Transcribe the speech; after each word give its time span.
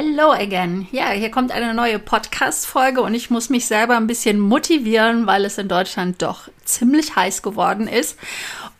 Hello 0.00 0.30
again. 0.30 0.86
Ja, 0.92 1.10
hier 1.10 1.28
kommt 1.28 1.50
eine 1.50 1.74
neue 1.74 1.98
Podcast-Folge 1.98 3.02
und 3.02 3.14
ich 3.14 3.30
muss 3.30 3.50
mich 3.50 3.66
selber 3.66 3.96
ein 3.96 4.06
bisschen 4.06 4.38
motivieren, 4.38 5.26
weil 5.26 5.44
es 5.44 5.58
in 5.58 5.66
Deutschland 5.66 6.22
doch 6.22 6.42
ziemlich 6.64 7.16
heiß 7.16 7.42
geworden 7.42 7.88
ist 7.88 8.16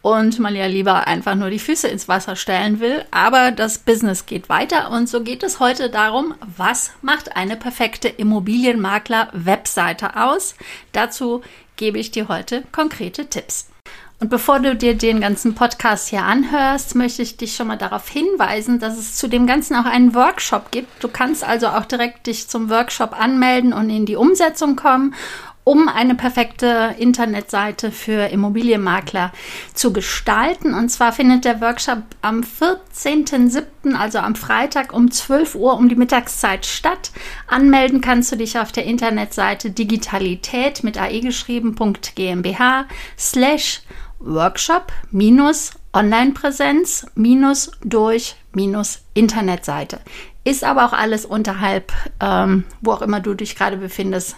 und 0.01 0.39
man 0.39 0.55
ja 0.55 0.67
lieber 0.67 1.09
einfach 1.09 1.35
nur 1.35 1.51
die 1.51 1.59
Füße 1.59 1.89
ins 1.89 2.07
Wasser 2.07 2.37
stellen 2.37 2.79
will. 2.79 3.05
Aber 3.11 3.51
das 3.51 3.79
Business 3.79 4.27
geht 4.27 4.49
weiter 4.49 4.93
und 4.93 5.09
so 5.09 5.25
geht 5.25 5.43
es 5.43 5.59
heute 5.59 5.91
darum, 5.91 6.37
was 6.57 6.93
macht 7.03 7.35
eine 7.35 7.57
perfekte 7.57 8.07
Immobilienmakler-Webseite 8.07 10.15
aus? 10.15 10.55
Dazu 10.93 11.43
gebe 11.75 11.99
ich 11.99 12.13
dir 12.13 12.29
heute 12.29 12.63
konkrete 12.71 13.29
Tipps. 13.29 13.67
Und 14.21 14.31
bevor 14.31 14.59
du 14.59 14.75
dir 14.75 14.97
den 14.97 15.21
ganzen 15.21 15.55
Podcast 15.55 16.09
hier 16.09 16.25
anhörst, 16.25 16.97
möchte 16.97 17.23
ich 17.23 17.37
dich 17.37 17.55
schon 17.55 17.69
mal 17.69 17.77
darauf 17.77 18.09
hinweisen, 18.09 18.81
dass 18.81 18.99
es 18.99 19.15
zu 19.15 19.29
dem 19.29 19.47
Ganzen 19.47 19.77
auch 19.77 19.85
einen 19.85 20.13
Workshop 20.13 20.73
gibt. 20.73 21.05
Du 21.05 21.09
kannst 21.09 21.45
also 21.45 21.69
auch 21.69 21.85
direkt 21.85 22.27
dich 22.27 22.49
zum 22.49 22.69
Workshop 22.69 23.19
anmelden 23.19 23.73
und 23.73 23.91
in 23.91 24.07
die 24.07 24.17
Umsetzung 24.17 24.75
kommen, 24.75 25.15
um 25.63 25.87
eine 25.87 26.15
perfekte 26.17 26.97
Internetseite 26.99 27.93
für 27.93 28.29
Immobilienmakler 28.33 29.33
zu 29.75 29.93
gestalten. 29.93 30.75
Und 30.75 30.89
zwar 30.89 31.13
findet 31.13 31.45
der 31.45 31.61
Workshop 31.61 31.99
am 32.21 32.41
14.07., 32.41 33.95
also 33.95 34.19
am 34.19 34.35
Freitag 34.35 34.95
um 34.95 35.11
12 35.11 35.55
Uhr 35.55 35.75
um 35.75 35.89
die 35.89 35.95
Mittagszeit 35.95 36.67
statt. 36.67 37.13
Anmelden 37.47 38.01
kannst 38.01 38.33
du 38.33 38.37
dich 38.37 38.59
auf 38.59 38.73
der 38.73 38.87
Internetseite 38.87 39.71
digitalität 39.71 40.83
mit 40.83 40.99
ae 40.99 41.21
geschrieben.gmbh 41.21 42.87
slash 43.17 43.83
Workshop 44.21 44.93
minus 45.11 45.73
Online-Präsenz 45.93 47.07
minus 47.15 47.71
durch 47.85 48.37
minus 48.53 49.01
Internetseite. 49.15 50.01
Ist 50.45 50.65
aber 50.65 50.87
auch 50.87 50.93
alles 50.93 51.25
unterhalb, 51.25 51.93
ähm, 52.21 52.65
wo 52.81 52.93
auch 52.93 53.03
immer 53.03 53.21
du 53.21 53.35
dich 53.35 53.57
gerade 53.57 53.77
befindest, 53.77 54.37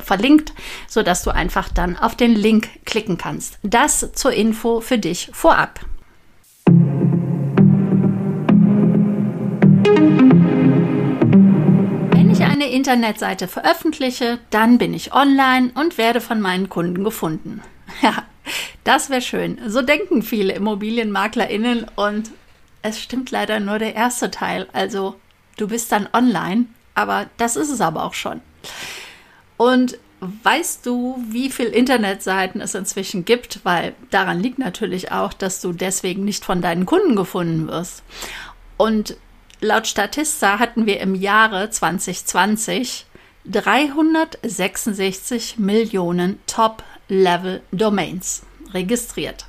verlinkt, 0.00 0.52
sodass 0.88 1.22
du 1.22 1.30
einfach 1.30 1.68
dann 1.68 1.96
auf 1.96 2.16
den 2.16 2.34
Link 2.34 2.68
klicken 2.84 3.18
kannst. 3.18 3.58
Das 3.62 4.12
zur 4.12 4.32
Info 4.32 4.80
für 4.80 4.98
dich 4.98 5.30
vorab. 5.32 5.80
Wenn 12.10 12.30
ich 12.32 12.42
eine 12.42 12.68
Internetseite 12.68 13.46
veröffentliche, 13.48 14.38
dann 14.50 14.78
bin 14.78 14.92
ich 14.94 15.12
online 15.14 15.70
und 15.74 15.98
werde 15.98 16.20
von 16.20 16.40
meinen 16.40 16.68
Kunden 16.68 17.04
gefunden. 17.04 17.62
Ja, 18.02 18.24
das 18.86 19.10
wäre 19.10 19.20
schön. 19.20 19.58
So 19.66 19.82
denken 19.82 20.22
viele 20.22 20.54
ImmobilienmaklerInnen 20.54 21.86
und 21.96 22.30
es 22.82 23.00
stimmt 23.00 23.32
leider 23.32 23.58
nur 23.58 23.80
der 23.80 23.96
erste 23.96 24.30
Teil. 24.30 24.68
Also 24.72 25.16
du 25.56 25.66
bist 25.66 25.90
dann 25.90 26.08
online, 26.12 26.66
aber 26.94 27.26
das 27.36 27.56
ist 27.56 27.70
es 27.70 27.80
aber 27.80 28.04
auch 28.04 28.14
schon. 28.14 28.40
Und 29.56 29.98
weißt 30.20 30.86
du, 30.86 31.20
wie 31.28 31.50
viele 31.50 31.70
Internetseiten 31.70 32.60
es 32.60 32.76
inzwischen 32.76 33.24
gibt? 33.24 33.64
Weil 33.64 33.94
daran 34.10 34.38
liegt 34.40 34.60
natürlich 34.60 35.10
auch, 35.10 35.32
dass 35.32 35.60
du 35.60 35.72
deswegen 35.72 36.24
nicht 36.24 36.44
von 36.44 36.62
deinen 36.62 36.86
Kunden 36.86 37.16
gefunden 37.16 37.66
wirst. 37.66 38.04
Und 38.76 39.16
laut 39.60 39.88
Statista 39.88 40.60
hatten 40.60 40.86
wir 40.86 41.00
im 41.00 41.16
Jahre 41.16 41.70
2020 41.70 43.06
366 43.50 45.58
Millionen 45.58 46.38
Top-Level-Domains 46.46 48.42
registriert. 48.76 49.46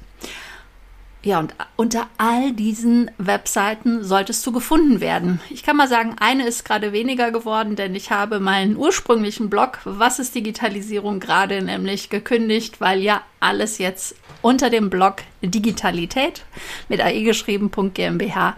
Ja, 1.23 1.39
und 1.39 1.53
unter 1.75 2.08
all 2.17 2.53
diesen 2.53 3.11
Webseiten 3.17 4.03
solltest 4.03 4.45
du 4.45 4.53
gefunden 4.53 5.02
werden. 5.02 5.42
Ich 5.50 5.61
kann 5.61 5.75
mal 5.75 5.89
sagen, 5.89 6.16
eine 6.20 6.47
ist 6.47 6.64
gerade 6.64 6.94
weniger 6.94 7.31
geworden, 7.31 7.75
denn 7.75 7.95
ich 7.95 8.11
habe 8.11 8.39
meinen 8.39 8.78
ursprünglichen 8.78 9.50
Blog, 9.50 9.80
was 9.83 10.20
ist 10.20 10.36
Digitalisierung, 10.36 11.20
gerade 11.20 11.61
nämlich 11.61 12.09
gekündigt, 12.09 12.80
weil 12.80 13.02
ja 13.02 13.23
alles 13.42 13.78
jetzt 13.78 14.16
unter 14.42 14.70
dem 14.70 14.89
Blog 14.89 15.16
Digitalität 15.42 16.45
mit 16.87 17.02
ae 17.02 17.23
geschrieben.gmbh 17.23 18.54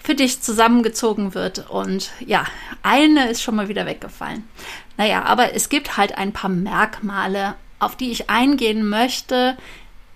für 0.00 0.14
dich 0.14 0.40
zusammengezogen 0.40 1.34
wird. 1.34 1.68
Und 1.68 2.12
ja, 2.24 2.44
eine 2.82 3.28
ist 3.28 3.42
schon 3.42 3.56
mal 3.56 3.68
wieder 3.68 3.86
weggefallen. 3.86 4.44
Naja, 4.96 5.24
aber 5.24 5.54
es 5.54 5.68
gibt 5.68 5.96
halt 5.96 6.16
ein 6.16 6.32
paar 6.32 6.50
Merkmale, 6.50 7.56
auf 7.80 7.96
die 7.96 8.10
ich 8.10 8.30
eingehen 8.30 8.88
möchte, 8.88 9.56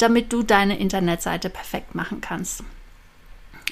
damit 0.03 0.33
du 0.33 0.43
deine 0.43 0.79
Internetseite 0.79 1.49
perfekt 1.49 1.95
machen 1.95 2.21
kannst. 2.21 2.65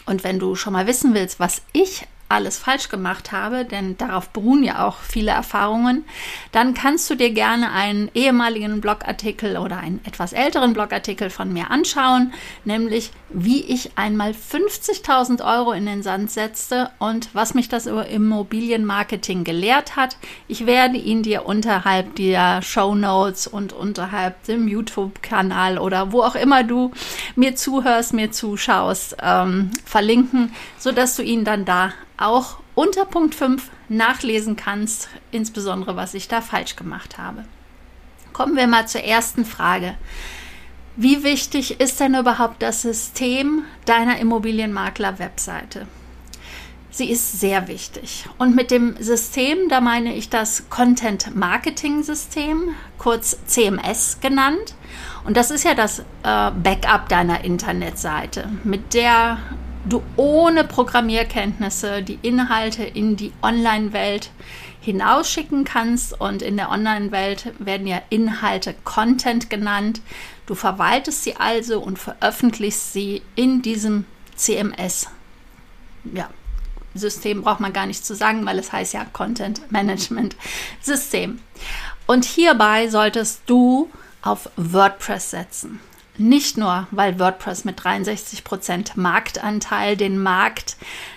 Und 0.06 0.22
wenn 0.22 0.38
du 0.38 0.54
schon 0.54 0.72
mal 0.72 0.86
wissen 0.86 1.12
willst, 1.12 1.40
was 1.40 1.62
ich 1.72 2.06
alles 2.30 2.58
falsch 2.58 2.88
gemacht 2.88 3.32
habe, 3.32 3.64
denn 3.64 3.96
darauf 3.98 4.30
beruhen 4.30 4.62
ja 4.62 4.86
auch 4.86 4.98
viele 4.98 5.32
Erfahrungen, 5.32 6.04
dann 6.52 6.74
kannst 6.74 7.10
du 7.10 7.14
dir 7.14 7.30
gerne 7.30 7.72
einen 7.72 8.10
ehemaligen 8.14 8.80
Blogartikel 8.80 9.56
oder 9.56 9.78
einen 9.78 10.00
etwas 10.04 10.32
älteren 10.32 10.72
Blogartikel 10.72 11.30
von 11.30 11.52
mir 11.52 11.70
anschauen, 11.70 12.32
nämlich 12.64 13.10
wie 13.30 13.62
ich 13.62 13.96
einmal 13.96 14.32
50.000 14.32 15.44
Euro 15.44 15.72
in 15.72 15.86
den 15.86 16.02
Sand 16.02 16.30
setzte 16.30 16.90
und 16.98 17.34
was 17.34 17.54
mich 17.54 17.68
das 17.68 17.86
über 17.86 18.06
Immobilienmarketing 18.06 19.44
gelehrt 19.44 19.96
hat. 19.96 20.16
Ich 20.48 20.66
werde 20.66 20.96
ihn 20.96 21.22
dir 21.22 21.46
unterhalb 21.46 22.16
der 22.16 22.62
Show 22.62 22.94
Notes 22.94 23.46
und 23.46 23.72
unterhalb 23.72 24.42
dem 24.44 24.68
YouTube-Kanal 24.68 25.78
oder 25.78 26.12
wo 26.12 26.22
auch 26.22 26.34
immer 26.34 26.64
du 26.64 26.92
mir 27.36 27.54
zuhörst, 27.54 28.12
mir 28.12 28.30
zuschaust, 28.30 29.16
ähm, 29.22 29.70
verlinken, 29.84 30.52
sodass 30.80 31.14
du 31.14 31.22
ihn 31.22 31.44
dann 31.44 31.64
da 31.64 31.92
auch 32.16 32.56
unter 32.74 33.04
Punkt 33.04 33.34
5 33.34 33.70
nachlesen 33.90 34.56
kannst, 34.56 35.08
insbesondere 35.30 35.94
was 35.94 36.14
ich 36.14 36.26
da 36.26 36.40
falsch 36.40 36.74
gemacht 36.74 37.18
habe. 37.18 37.44
Kommen 38.32 38.56
wir 38.56 38.66
mal 38.66 38.88
zur 38.88 39.02
ersten 39.02 39.44
Frage. 39.44 39.94
Wie 40.96 41.22
wichtig 41.22 41.80
ist 41.80 42.00
denn 42.00 42.14
überhaupt 42.14 42.62
das 42.62 42.82
System 42.82 43.64
deiner 43.84 44.18
Immobilienmakler-Webseite? 44.18 45.86
Sie 46.90 47.10
ist 47.10 47.38
sehr 47.38 47.68
wichtig. 47.68 48.24
Und 48.38 48.56
mit 48.56 48.70
dem 48.70 48.96
System, 49.00 49.68
da 49.68 49.80
meine 49.80 50.14
ich 50.14 50.30
das 50.30 50.68
Content 50.70 51.36
Marketing 51.36 52.02
System, 52.02 52.74
kurz 52.98 53.36
CMS 53.46 54.18
genannt. 54.20 54.74
Und 55.24 55.36
das 55.36 55.50
ist 55.50 55.64
ja 55.64 55.74
das 55.74 56.00
äh, 56.00 56.02
Backup 56.22 57.08
deiner 57.08 57.44
Internetseite, 57.44 58.48
mit 58.64 58.94
der 58.94 59.38
du 59.88 60.02
ohne 60.16 60.64
Programmierkenntnisse 60.64 62.02
die 62.02 62.18
Inhalte 62.22 62.84
in 62.84 63.16
die 63.16 63.32
Online-Welt 63.42 64.30
hinausschicken 64.80 65.64
kannst. 65.64 66.18
Und 66.20 66.42
in 66.42 66.56
der 66.56 66.70
Online-Welt 66.70 67.52
werden 67.58 67.86
ja 67.86 68.02
Inhalte 68.10 68.74
Content 68.84 69.50
genannt. 69.50 70.00
Du 70.46 70.54
verwaltest 70.54 71.24
sie 71.24 71.36
also 71.36 71.80
und 71.80 71.98
veröffentlichst 71.98 72.92
sie 72.92 73.22
in 73.36 73.62
diesem 73.62 74.04
CMS. 74.34 75.08
Ja, 76.12 76.30
System 76.94 77.42
braucht 77.42 77.60
man 77.60 77.72
gar 77.72 77.86
nicht 77.86 78.04
zu 78.04 78.14
sagen, 78.14 78.44
weil 78.46 78.58
es 78.58 78.72
heißt 78.72 78.94
ja 78.94 79.04
Content 79.04 79.70
Management 79.70 80.34
System. 80.80 81.40
Und 82.06 82.24
hierbei 82.24 82.88
solltest 82.88 83.42
du 83.46 83.90
auf 84.22 84.50
WordPress 84.56 85.30
setzen. 85.30 85.80
Nicht 86.20 86.58
nur, 86.58 86.86
weil 86.90 87.18
WordPress 87.18 87.64
mit 87.64 87.80
63% 87.80 88.90
Marktanteil 88.96 89.96
den 89.96 90.22
Markt 90.22 90.76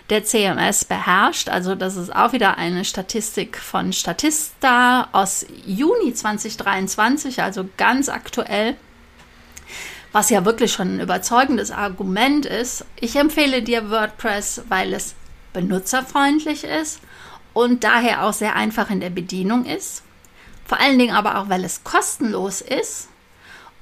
der 0.09 0.23
CMS 0.23 0.85
beherrscht. 0.85 1.49
Also 1.49 1.75
das 1.75 1.97
ist 1.97 2.15
auch 2.15 2.31
wieder 2.31 2.57
eine 2.57 2.85
Statistik 2.85 3.57
von 3.57 3.91
Statista 3.91 5.09
aus 5.11 5.45
Juni 5.65 6.13
2023, 6.13 7.43
also 7.43 7.67
ganz 7.75 8.07
aktuell. 8.07 8.77
Was 10.13 10.29
ja 10.29 10.45
wirklich 10.45 10.71
schon 10.71 10.95
ein 10.95 11.01
überzeugendes 11.01 11.71
Argument 11.71 12.45
ist. 12.45 12.85
Ich 12.95 13.17
empfehle 13.17 13.61
dir 13.61 13.89
WordPress, 13.89 14.61
weil 14.69 14.93
es 14.93 15.15
benutzerfreundlich 15.51 16.63
ist 16.63 17.01
und 17.51 17.83
daher 17.83 18.23
auch 18.23 18.33
sehr 18.33 18.55
einfach 18.55 18.89
in 18.89 19.01
der 19.01 19.09
Bedienung 19.09 19.65
ist. 19.65 20.01
Vor 20.63 20.79
allen 20.79 20.97
Dingen 20.97 21.13
aber 21.13 21.39
auch, 21.39 21.49
weil 21.49 21.65
es 21.65 21.83
kostenlos 21.83 22.61
ist 22.61 23.09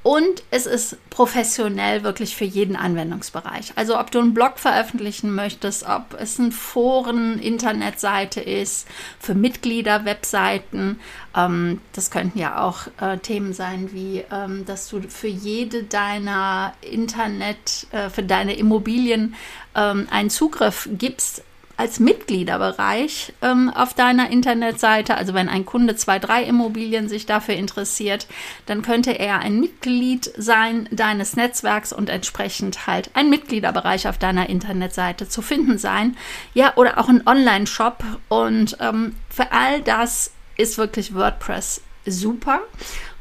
und 0.03 0.43
es 0.49 0.65
ist 0.65 0.97
professionell 1.11 2.03
wirklich 2.03 2.35
für 2.35 2.45
jeden 2.45 2.75
Anwendungsbereich. 2.75 3.73
Also 3.75 3.99
ob 3.99 4.09
du 4.09 4.19
einen 4.19 4.33
Blog 4.33 4.57
veröffentlichen 4.57 5.35
möchtest, 5.35 5.87
ob 5.87 6.15
es 6.19 6.39
ein 6.39 6.51
Foren, 6.51 7.37
Internetseite 7.37 8.41
ist, 8.41 8.87
für 9.19 9.35
Mitglieder, 9.35 10.03
Webseiten. 10.03 10.99
Ähm, 11.35 11.81
das 11.93 12.09
könnten 12.09 12.39
ja 12.39 12.63
auch 12.63 12.87
äh, 12.99 13.19
Themen 13.19 13.53
sein, 13.53 13.93
wie 13.93 14.23
ähm, 14.31 14.65
dass 14.65 14.89
du 14.89 15.01
für 15.03 15.27
jede 15.27 15.83
deiner 15.83 16.73
Internet, 16.81 17.85
äh, 17.91 18.09
für 18.09 18.23
deine 18.23 18.55
Immobilien 18.55 19.35
ähm, 19.75 20.07
einen 20.09 20.31
Zugriff 20.31 20.89
gibst 20.93 21.43
als 21.81 21.99
Mitgliederbereich 21.99 23.33
ähm, 23.41 23.71
auf 23.73 23.95
deiner 23.95 24.29
Internetseite. 24.29 25.15
Also 25.17 25.33
wenn 25.33 25.49
ein 25.49 25.65
Kunde 25.65 25.95
zwei, 25.95 26.19
drei 26.19 26.43
Immobilien 26.43 27.09
sich 27.09 27.25
dafür 27.25 27.55
interessiert, 27.55 28.27
dann 28.67 28.83
könnte 28.83 29.17
er 29.17 29.39
ein 29.39 29.59
Mitglied 29.59 30.31
sein 30.37 30.87
deines 30.91 31.35
Netzwerks 31.35 31.91
und 31.91 32.09
entsprechend 32.09 32.85
halt 32.85 33.09
ein 33.15 33.31
Mitgliederbereich 33.31 34.07
auf 34.07 34.19
deiner 34.19 34.47
Internetseite 34.47 35.27
zu 35.27 35.41
finden 35.41 35.79
sein. 35.79 36.15
Ja, 36.53 36.73
oder 36.75 36.99
auch 36.99 37.09
ein 37.09 37.25
Online-Shop. 37.25 38.03
Und 38.29 38.77
ähm, 38.79 39.15
für 39.31 39.51
all 39.51 39.81
das 39.81 40.33
ist 40.57 40.77
wirklich 40.77 41.15
WordPress 41.15 41.81
super, 42.05 42.59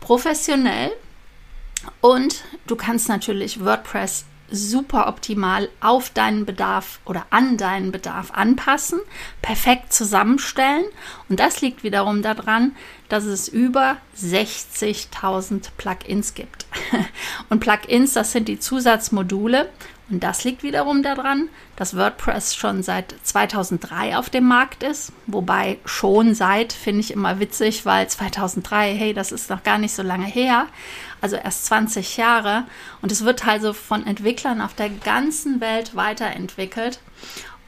professionell. 0.01 0.91
Und 2.03 2.45
du 2.67 2.77
kannst 2.77 3.09
natürlich 3.09 3.65
WordPress 3.65 4.27
super 4.51 5.09
optimal 5.09 5.69
auf 5.81 6.11
deinen 6.11 6.47
Bedarf 6.47 7.01
oder 7.05 7.27
an 7.31 7.57
deinen 7.57 7.93
Bedarf 7.93 8.31
anpassen, 8.33 9.01
perfekt 9.43 9.93
zusammenstellen. 9.93 10.85
Und 11.29 11.41
das 11.41 11.61
liegt 11.61 11.83
wiederum 11.85 12.23
daran, 12.23 12.77
dass 13.09 13.25
es 13.25 13.49
über 13.49 13.97
60.000 14.17 15.69
Plugins 15.77 16.35
gibt. 16.35 16.67
Und 17.49 17.61
Plugins, 17.61 18.15
das 18.15 18.33
sind 18.33 18.49
die 18.49 18.59
Zusatzmodule. 18.59 19.69
Und 20.11 20.25
das 20.25 20.43
liegt 20.45 20.63
wiederum 20.63 21.03
daran, 21.03 21.49
dass 21.77 21.97
WordPress 21.97 22.57
schon 22.57 22.83
seit 22.83 23.15
2003 23.23 24.17
auf 24.17 24.29
dem 24.29 24.45
Markt 24.45 24.83
ist. 24.83 25.13
Wobei 25.27 25.79
schon 25.85 26.35
seit, 26.35 26.73
finde 26.73 27.01
ich 27.01 27.13
immer 27.13 27.39
witzig, 27.39 27.87
weil 27.87 28.09
2003, 28.09 28.95
hey, 28.95 29.15
das 29.15 29.31
ist 29.31 29.51
noch 29.51 29.63
gar 29.63 29.79
nicht 29.79 29.95
so 29.95 30.03
lange 30.03 30.27
her 30.27 30.67
also 31.21 31.37
erst 31.37 31.67
20 31.67 32.17
Jahre. 32.17 32.65
Und 33.03 33.13
es 33.13 33.25
wird 33.25 33.47
also 33.47 33.73
von 33.73 34.07
Entwicklern 34.07 34.61
auf 34.61 34.75
der 34.75 34.91
ganzen 34.91 35.61
Welt 35.61 35.95
weiterentwickelt. 35.95 37.01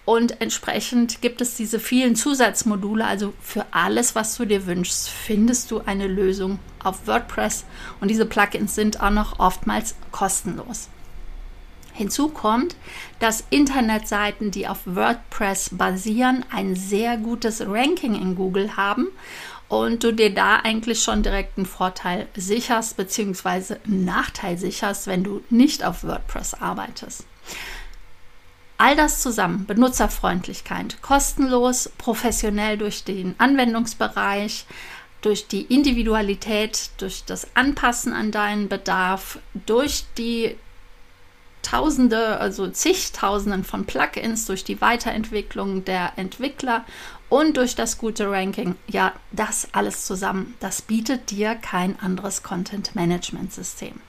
Und 0.04 0.40
entsprechend 0.40 1.22
gibt 1.22 1.40
es 1.40 1.54
diese 1.54 1.78
vielen 1.78 2.16
Zusatzmodule. 2.16 3.04
Also 3.04 3.32
für 3.40 3.66
alles, 3.70 4.14
was 4.14 4.36
du 4.36 4.44
dir 4.44 4.66
wünschst, 4.66 5.08
findest 5.08 5.70
du 5.70 5.80
eine 5.80 6.08
Lösung 6.08 6.58
auf 6.82 7.06
WordPress. 7.06 7.64
Und 8.00 8.08
diese 8.08 8.26
Plugins 8.26 8.74
sind 8.74 9.00
auch 9.00 9.10
noch 9.10 9.38
oftmals 9.38 9.94
kostenlos. 10.10 10.88
Hinzu 12.02 12.28
kommt, 12.28 12.74
dass 13.20 13.44
Internetseiten, 13.50 14.50
die 14.50 14.66
auf 14.66 14.80
WordPress 14.86 15.70
basieren, 15.72 16.44
ein 16.50 16.74
sehr 16.74 17.16
gutes 17.16 17.60
Ranking 17.64 18.16
in 18.16 18.34
Google 18.34 18.76
haben 18.76 19.06
und 19.68 20.02
du 20.02 20.12
dir 20.12 20.34
da 20.34 20.56
eigentlich 20.56 21.00
schon 21.00 21.22
direkt 21.22 21.56
einen 21.56 21.66
Vorteil 21.66 22.26
sicherst, 22.34 22.98
einen 22.98 24.04
Nachteil 24.04 24.58
sicherst, 24.58 25.06
wenn 25.06 25.22
du 25.22 25.42
nicht 25.48 25.84
auf 25.84 26.02
WordPress 26.02 26.54
arbeitest. 26.54 27.24
All 28.78 28.96
das 28.96 29.22
zusammen, 29.22 29.64
Benutzerfreundlichkeit, 29.66 31.00
kostenlos, 31.02 31.88
professionell 31.98 32.78
durch 32.78 33.04
den 33.04 33.36
Anwendungsbereich, 33.38 34.66
durch 35.20 35.46
die 35.46 35.62
Individualität, 35.62 36.90
durch 36.98 37.24
das 37.24 37.46
Anpassen 37.54 38.12
an 38.12 38.32
deinen 38.32 38.68
Bedarf, 38.68 39.38
durch 39.54 40.04
die 40.18 40.56
Tausende, 41.62 42.38
also 42.38 42.68
zigtausenden 42.68 43.64
von 43.64 43.86
Plugins, 43.86 44.46
durch 44.46 44.64
die 44.64 44.80
Weiterentwicklung 44.80 45.84
der 45.84 46.12
Entwickler 46.16 46.84
und 47.28 47.56
durch 47.56 47.74
das 47.74 47.98
gute 47.98 48.30
Ranking. 48.30 48.76
Ja, 48.88 49.12
das 49.30 49.68
alles 49.72 50.04
zusammen, 50.04 50.54
das 50.60 50.82
bietet 50.82 51.30
dir 51.30 51.54
kein 51.54 51.98
anderes 52.00 52.42
Content-Management-System. 52.42 54.00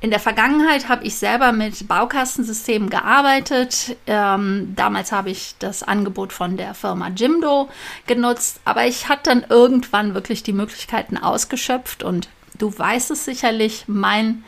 In 0.00 0.10
der 0.10 0.20
Vergangenheit 0.20 0.88
habe 0.88 1.04
ich 1.04 1.16
selber 1.16 1.50
mit 1.50 1.88
Baukastensystemen 1.88 2.88
gearbeitet. 2.88 3.96
Ähm, 4.06 4.74
damals 4.76 5.10
habe 5.10 5.30
ich 5.30 5.56
das 5.58 5.82
Angebot 5.82 6.32
von 6.32 6.56
der 6.56 6.74
Firma 6.74 7.08
Jimdo 7.08 7.68
genutzt, 8.06 8.60
aber 8.64 8.86
ich 8.86 9.08
hatte 9.08 9.30
dann 9.30 9.46
irgendwann 9.48 10.14
wirklich 10.14 10.44
die 10.44 10.52
Möglichkeiten 10.52 11.16
ausgeschöpft 11.16 12.04
und 12.04 12.28
du 12.58 12.76
weißt 12.78 13.10
es 13.10 13.24
sicherlich, 13.24 13.86
mein 13.88 14.44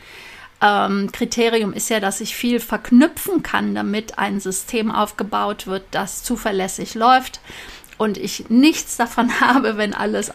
ähm, 0.61 1.11
Kriterium 1.11 1.73
ist 1.73 1.89
ja, 1.89 1.99
dass 1.99 2.21
ich 2.21 2.35
viel 2.35 2.59
verknüpfen 2.59 3.43
kann, 3.43 3.73
damit 3.75 4.19
ein 4.19 4.39
System 4.39 4.91
aufgebaut 4.91 5.67
wird, 5.67 5.83
das 5.91 6.23
zuverlässig 6.23 6.93
läuft 6.93 7.41
und 7.97 8.17
ich 8.17 8.49
nichts 8.49 8.97
davon 8.97 9.39
habe, 9.41 9.77
wenn 9.77 9.93
alles 9.93 10.31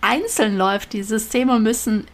einzeln 0.00 0.56
läuft. 0.56 0.92
Die 0.92 1.02
Systeme 1.02 1.58
müssen 1.58 2.06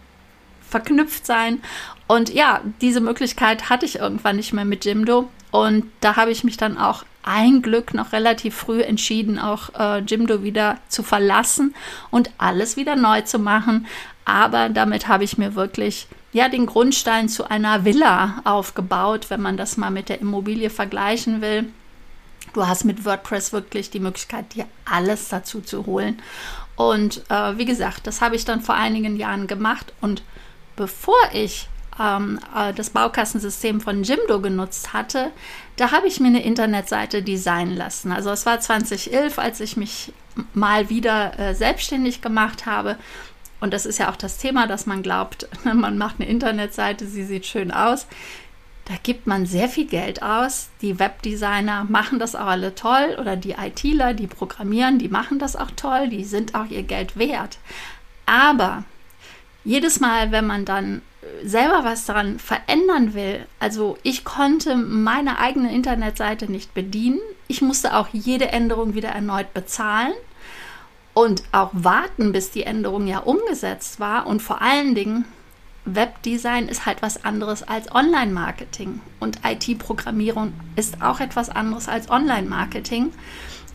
verknüpft 0.68 1.26
sein. 1.26 1.60
Und 2.06 2.32
ja, 2.32 2.60
diese 2.80 3.00
Möglichkeit 3.00 3.68
hatte 3.68 3.86
ich 3.86 3.98
irgendwann 3.98 4.36
nicht 4.36 4.52
mehr 4.52 4.64
mit 4.64 4.84
Jimdo. 4.84 5.28
Und 5.50 5.86
da 6.00 6.16
habe 6.16 6.30
ich 6.30 6.44
mich 6.44 6.56
dann 6.56 6.76
auch 6.76 7.04
ein 7.22 7.62
Glück 7.62 7.94
noch 7.94 8.12
relativ 8.12 8.54
früh 8.54 8.82
entschieden, 8.82 9.38
auch 9.38 9.70
äh, 9.78 9.98
Jimdo 9.98 10.42
wieder 10.42 10.78
zu 10.88 11.02
verlassen 11.02 11.74
und 12.10 12.30
alles 12.38 12.76
wieder 12.76 12.94
neu 12.94 13.22
zu 13.22 13.38
machen. 13.38 13.86
Aber 14.24 14.68
damit 14.68 15.08
habe 15.08 15.24
ich 15.24 15.38
mir 15.38 15.54
wirklich 15.54 16.08
ja 16.36 16.50
den 16.50 16.66
Grundstein 16.66 17.28
zu 17.28 17.48
einer 17.48 17.84
Villa 17.84 18.42
aufgebaut, 18.44 19.30
wenn 19.30 19.40
man 19.40 19.56
das 19.56 19.76
mal 19.78 19.90
mit 19.90 20.10
der 20.10 20.20
Immobilie 20.20 20.68
vergleichen 20.68 21.40
will. 21.40 21.72
Du 22.52 22.66
hast 22.66 22.84
mit 22.84 23.04
WordPress 23.04 23.52
wirklich 23.52 23.90
die 23.90 24.00
Möglichkeit, 24.00 24.54
dir 24.54 24.66
alles 24.84 25.28
dazu 25.30 25.62
zu 25.62 25.86
holen. 25.86 26.20
Und 26.76 27.22
äh, 27.30 27.56
wie 27.56 27.64
gesagt, 27.64 28.06
das 28.06 28.20
habe 28.20 28.36
ich 28.36 28.44
dann 28.44 28.60
vor 28.60 28.74
einigen 28.74 29.16
Jahren 29.16 29.46
gemacht. 29.46 29.94
Und 30.02 30.22
bevor 30.76 31.16
ich 31.32 31.68
ähm, 31.98 32.38
äh, 32.54 32.74
das 32.74 32.90
Baukastensystem 32.90 33.80
von 33.80 34.02
Jimdo 34.02 34.40
genutzt 34.40 34.92
hatte, 34.92 35.30
da 35.76 35.90
habe 35.90 36.06
ich 36.06 36.20
mir 36.20 36.28
eine 36.28 36.44
Internetseite 36.44 37.22
designen 37.22 37.76
lassen. 37.76 38.12
Also 38.12 38.30
es 38.30 38.44
war 38.44 38.60
2011, 38.60 39.38
als 39.38 39.60
ich 39.60 39.78
mich 39.78 40.12
mal 40.52 40.90
wieder 40.90 41.38
äh, 41.38 41.54
selbstständig 41.54 42.20
gemacht 42.20 42.66
habe. 42.66 42.96
Und 43.60 43.72
das 43.72 43.86
ist 43.86 43.98
ja 43.98 44.10
auch 44.10 44.16
das 44.16 44.38
Thema, 44.38 44.66
dass 44.66 44.86
man 44.86 45.02
glaubt, 45.02 45.48
man 45.64 45.98
macht 45.98 46.16
eine 46.20 46.28
Internetseite, 46.28 47.06
sie 47.06 47.24
sieht 47.24 47.46
schön 47.46 47.70
aus. 47.70 48.06
Da 48.86 48.94
gibt 49.02 49.26
man 49.26 49.46
sehr 49.46 49.68
viel 49.68 49.86
Geld 49.86 50.22
aus. 50.22 50.68
Die 50.80 51.00
Webdesigner 51.00 51.84
machen 51.84 52.20
das 52.20 52.36
auch 52.36 52.46
alle 52.46 52.74
toll 52.76 53.16
oder 53.20 53.36
die 53.36 53.56
ITler, 53.58 54.14
die 54.14 54.28
programmieren, 54.28 55.00
die 55.00 55.08
machen 55.08 55.40
das 55.40 55.56
auch 55.56 55.72
toll, 55.74 56.08
die 56.08 56.24
sind 56.24 56.54
auch 56.54 56.70
ihr 56.70 56.84
Geld 56.84 57.16
wert. 57.18 57.58
Aber 58.26 58.84
jedes 59.64 59.98
Mal, 59.98 60.30
wenn 60.30 60.46
man 60.46 60.64
dann 60.64 61.02
selber 61.44 61.80
was 61.82 62.06
daran 62.06 62.38
verändern 62.38 63.14
will, 63.14 63.46
also 63.58 63.98
ich 64.04 64.24
konnte 64.24 64.76
meine 64.76 65.40
eigene 65.40 65.74
Internetseite 65.74 66.50
nicht 66.50 66.72
bedienen, 66.72 67.18
ich 67.48 67.62
musste 67.62 67.96
auch 67.96 68.08
jede 68.12 68.48
Änderung 68.48 68.94
wieder 68.94 69.08
erneut 69.08 69.52
bezahlen 69.52 70.12
und 71.16 71.44
auch 71.50 71.70
warten, 71.72 72.30
bis 72.32 72.50
die 72.50 72.64
Änderung 72.64 73.06
ja 73.06 73.20
umgesetzt 73.20 74.00
war 74.00 74.26
und 74.26 74.42
vor 74.42 74.60
allen 74.60 74.94
Dingen 74.94 75.24
Webdesign 75.86 76.68
ist 76.68 76.84
halt 76.84 77.00
was 77.00 77.24
anderes 77.24 77.62
als 77.62 77.90
Online-Marketing 77.90 79.00
und 79.18 79.40
IT-Programmierung 79.42 80.52
ist 80.74 81.00
auch 81.00 81.20
etwas 81.20 81.48
anderes 81.48 81.88
als 81.88 82.10
Online-Marketing. 82.10 83.12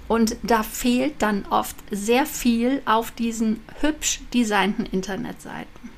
Und 0.07 0.35
da 0.43 0.61
fehlt 0.61 1.23
dann 1.23 1.45
oft 1.49 1.75
sehr 1.89 2.27
viel 2.27 2.83
auf 2.85 3.09
diesen 3.09 3.61
hübsch 3.79 4.19
designten 4.35 4.85
Internetseiten. 4.85 5.89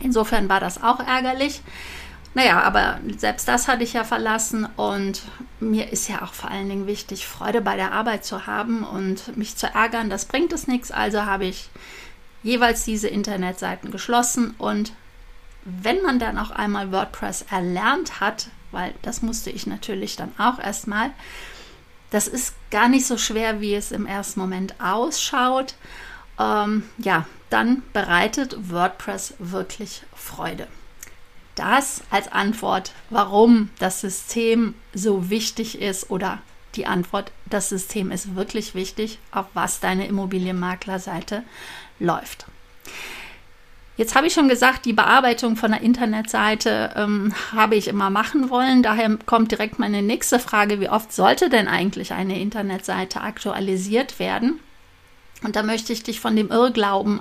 Insofern 0.00 0.48
war 0.48 0.60
das 0.60 0.80
auch 0.80 1.00
ärgerlich. 1.00 1.62
Naja, 2.34 2.60
aber 2.62 2.98
selbst 3.16 3.46
das 3.46 3.68
hatte 3.68 3.84
ich 3.84 3.92
ja 3.92 4.02
verlassen 4.02 4.66
und 4.76 5.22
mir 5.60 5.92
ist 5.92 6.08
ja 6.08 6.22
auch 6.22 6.34
vor 6.34 6.50
allen 6.50 6.68
Dingen 6.68 6.88
wichtig, 6.88 7.26
Freude 7.26 7.60
bei 7.60 7.76
der 7.76 7.92
Arbeit 7.92 8.24
zu 8.24 8.48
haben 8.48 8.82
und 8.82 9.36
mich 9.36 9.56
zu 9.56 9.68
ärgern, 9.68 10.10
das 10.10 10.24
bringt 10.24 10.52
es 10.52 10.66
nichts. 10.66 10.90
Also 10.90 11.26
habe 11.26 11.44
ich 11.44 11.70
jeweils 12.42 12.84
diese 12.84 13.06
Internetseiten 13.06 13.92
geschlossen 13.92 14.54
und 14.58 14.92
wenn 15.64 16.02
man 16.02 16.18
dann 16.18 16.36
auch 16.36 16.50
einmal 16.50 16.90
WordPress 16.90 17.46
erlernt 17.50 18.20
hat, 18.20 18.48
weil 18.72 18.92
das 19.02 19.22
musste 19.22 19.50
ich 19.50 19.66
natürlich 19.66 20.16
dann 20.16 20.32
auch 20.36 20.58
erstmal, 20.58 21.10
das 22.10 22.26
ist 22.26 22.54
gar 22.70 22.88
nicht 22.88 23.06
so 23.06 23.16
schwer, 23.16 23.60
wie 23.60 23.74
es 23.74 23.92
im 23.92 24.06
ersten 24.06 24.40
Moment 24.40 24.74
ausschaut. 24.80 25.74
Ähm, 26.38 26.82
ja, 26.98 27.26
dann 27.48 27.82
bereitet 27.92 28.70
WordPress 28.70 29.34
wirklich 29.38 30.02
Freude. 30.14 30.66
Das 31.54 32.02
als 32.10 32.30
Antwort, 32.32 32.92
warum 33.10 33.70
das 33.78 34.00
System 34.00 34.74
so 34.92 35.30
wichtig 35.30 35.80
ist 35.80 36.10
oder 36.10 36.40
die 36.74 36.86
Antwort, 36.86 37.30
das 37.46 37.68
System 37.68 38.10
ist 38.10 38.34
wirklich 38.34 38.74
wichtig, 38.74 39.18
auf 39.30 39.46
was 39.54 39.78
deine 39.78 40.06
Immobilienmaklerseite 40.08 41.44
läuft. 42.00 42.46
Jetzt 43.96 44.16
habe 44.16 44.26
ich 44.26 44.32
schon 44.32 44.48
gesagt, 44.48 44.86
die 44.86 44.92
Bearbeitung 44.92 45.54
von 45.54 45.70
der 45.70 45.82
Internetseite 45.82 46.92
ähm, 46.96 47.32
habe 47.52 47.76
ich 47.76 47.86
immer 47.86 48.10
machen 48.10 48.50
wollen. 48.50 48.82
Daher 48.82 49.16
kommt 49.24 49.52
direkt 49.52 49.78
meine 49.78 50.02
nächste 50.02 50.40
Frage, 50.40 50.80
wie 50.80 50.88
oft 50.88 51.12
sollte 51.12 51.48
denn 51.48 51.68
eigentlich 51.68 52.12
eine 52.12 52.40
Internetseite 52.40 53.20
aktualisiert 53.20 54.18
werden? 54.18 54.58
Und 55.44 55.54
da 55.54 55.62
möchte 55.62 55.92
ich 55.92 56.02
dich 56.02 56.18
von 56.18 56.34
dem 56.34 56.50
Irrglauben 56.50 57.20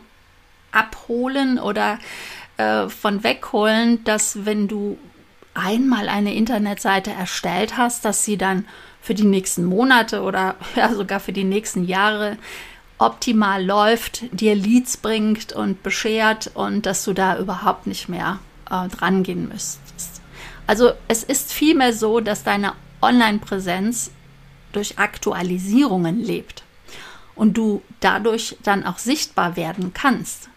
abholen 0.71 1.59
oder 1.59 1.99
äh, 2.57 2.89
von 2.89 3.23
wegholen, 3.23 4.03
dass 4.03 4.45
wenn 4.45 4.67
du 4.67 4.97
einmal 5.53 6.09
eine 6.09 6.33
Internetseite 6.33 7.11
erstellt 7.11 7.77
hast, 7.77 8.05
dass 8.05 8.25
sie 8.25 8.37
dann 8.37 8.65
für 9.01 9.13
die 9.13 9.25
nächsten 9.25 9.65
Monate 9.65 10.21
oder 10.21 10.55
ja, 10.75 10.93
sogar 10.93 11.19
für 11.19 11.33
die 11.33 11.43
nächsten 11.43 11.85
Jahre 11.85 12.37
optimal 12.97 13.63
läuft, 13.63 14.23
dir 14.31 14.55
Leads 14.55 14.97
bringt 14.97 15.51
und 15.51 15.83
beschert 15.83 16.51
und 16.53 16.85
dass 16.85 17.03
du 17.03 17.13
da 17.13 17.37
überhaupt 17.37 17.87
nicht 17.87 18.07
mehr 18.07 18.39
äh, 18.69 18.87
dran 18.87 19.23
gehen 19.23 19.49
müsstest. 19.49 20.21
Also 20.67 20.91
es 21.07 21.23
ist 21.23 21.51
vielmehr 21.51 21.93
so, 21.93 22.19
dass 22.19 22.43
deine 22.43 22.73
Online-Präsenz 23.01 24.11
durch 24.71 24.97
Aktualisierungen 24.99 26.23
lebt 26.23 26.63
und 27.35 27.57
du 27.57 27.81
dadurch 27.99 28.57
dann 28.63 28.85
auch 28.85 28.97
sichtbar 28.97 29.55
werden 29.55 29.93
kannst. 29.93 30.49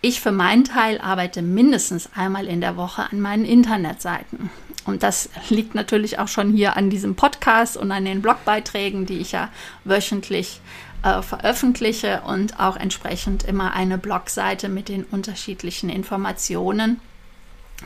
Ich 0.00 0.20
für 0.20 0.30
meinen 0.30 0.64
Teil 0.64 1.00
arbeite 1.00 1.42
mindestens 1.42 2.10
einmal 2.14 2.46
in 2.46 2.60
der 2.60 2.76
Woche 2.76 3.10
an 3.10 3.20
meinen 3.20 3.44
Internetseiten. 3.44 4.50
Und 4.84 5.02
das 5.02 5.28
liegt 5.50 5.74
natürlich 5.74 6.18
auch 6.18 6.28
schon 6.28 6.52
hier 6.52 6.76
an 6.76 6.88
diesem 6.88 7.16
Podcast 7.16 7.76
und 7.76 7.90
an 7.90 8.04
den 8.04 8.22
Blogbeiträgen, 8.22 9.06
die 9.06 9.18
ich 9.18 9.32
ja 9.32 9.50
wöchentlich 9.84 10.60
äh, 11.02 11.20
veröffentliche 11.20 12.22
und 12.26 12.60
auch 12.60 12.76
entsprechend 12.76 13.42
immer 13.42 13.72
eine 13.74 13.98
Blogseite 13.98 14.68
mit 14.68 14.88
den 14.88 15.04
unterschiedlichen 15.04 15.90
Informationen 15.90 17.00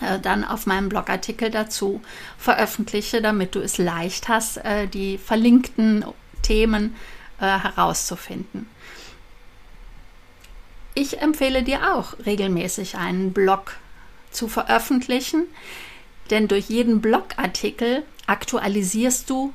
äh, 0.00 0.18
dann 0.20 0.44
auf 0.44 0.66
meinem 0.66 0.88
Blogartikel 0.88 1.50
dazu 1.50 2.00
veröffentliche, 2.38 3.20
damit 3.20 3.54
du 3.54 3.60
es 3.60 3.78
leicht 3.78 4.28
hast, 4.28 4.58
äh, 4.58 4.86
die 4.86 5.18
verlinkten 5.18 6.04
Themen 6.42 6.94
äh, 7.40 7.46
herauszufinden. 7.46 8.68
Ich 10.94 11.20
empfehle 11.20 11.62
dir 11.62 11.94
auch 11.94 12.14
regelmäßig 12.26 12.96
einen 12.96 13.32
Blog 13.32 13.74
zu 14.30 14.48
veröffentlichen, 14.48 15.44
denn 16.30 16.48
durch 16.48 16.68
jeden 16.68 17.00
Blogartikel 17.00 18.04
aktualisierst 18.26 19.28
du 19.28 19.54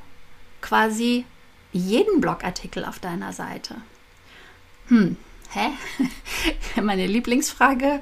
quasi 0.60 1.24
jeden 1.72 2.20
Blogartikel 2.20 2.84
auf 2.84 2.98
deiner 2.98 3.32
Seite. 3.32 3.76
Hm, 4.88 5.16
hä? 5.50 5.68
Meine 6.80 7.06
Lieblingsfrage, 7.06 8.00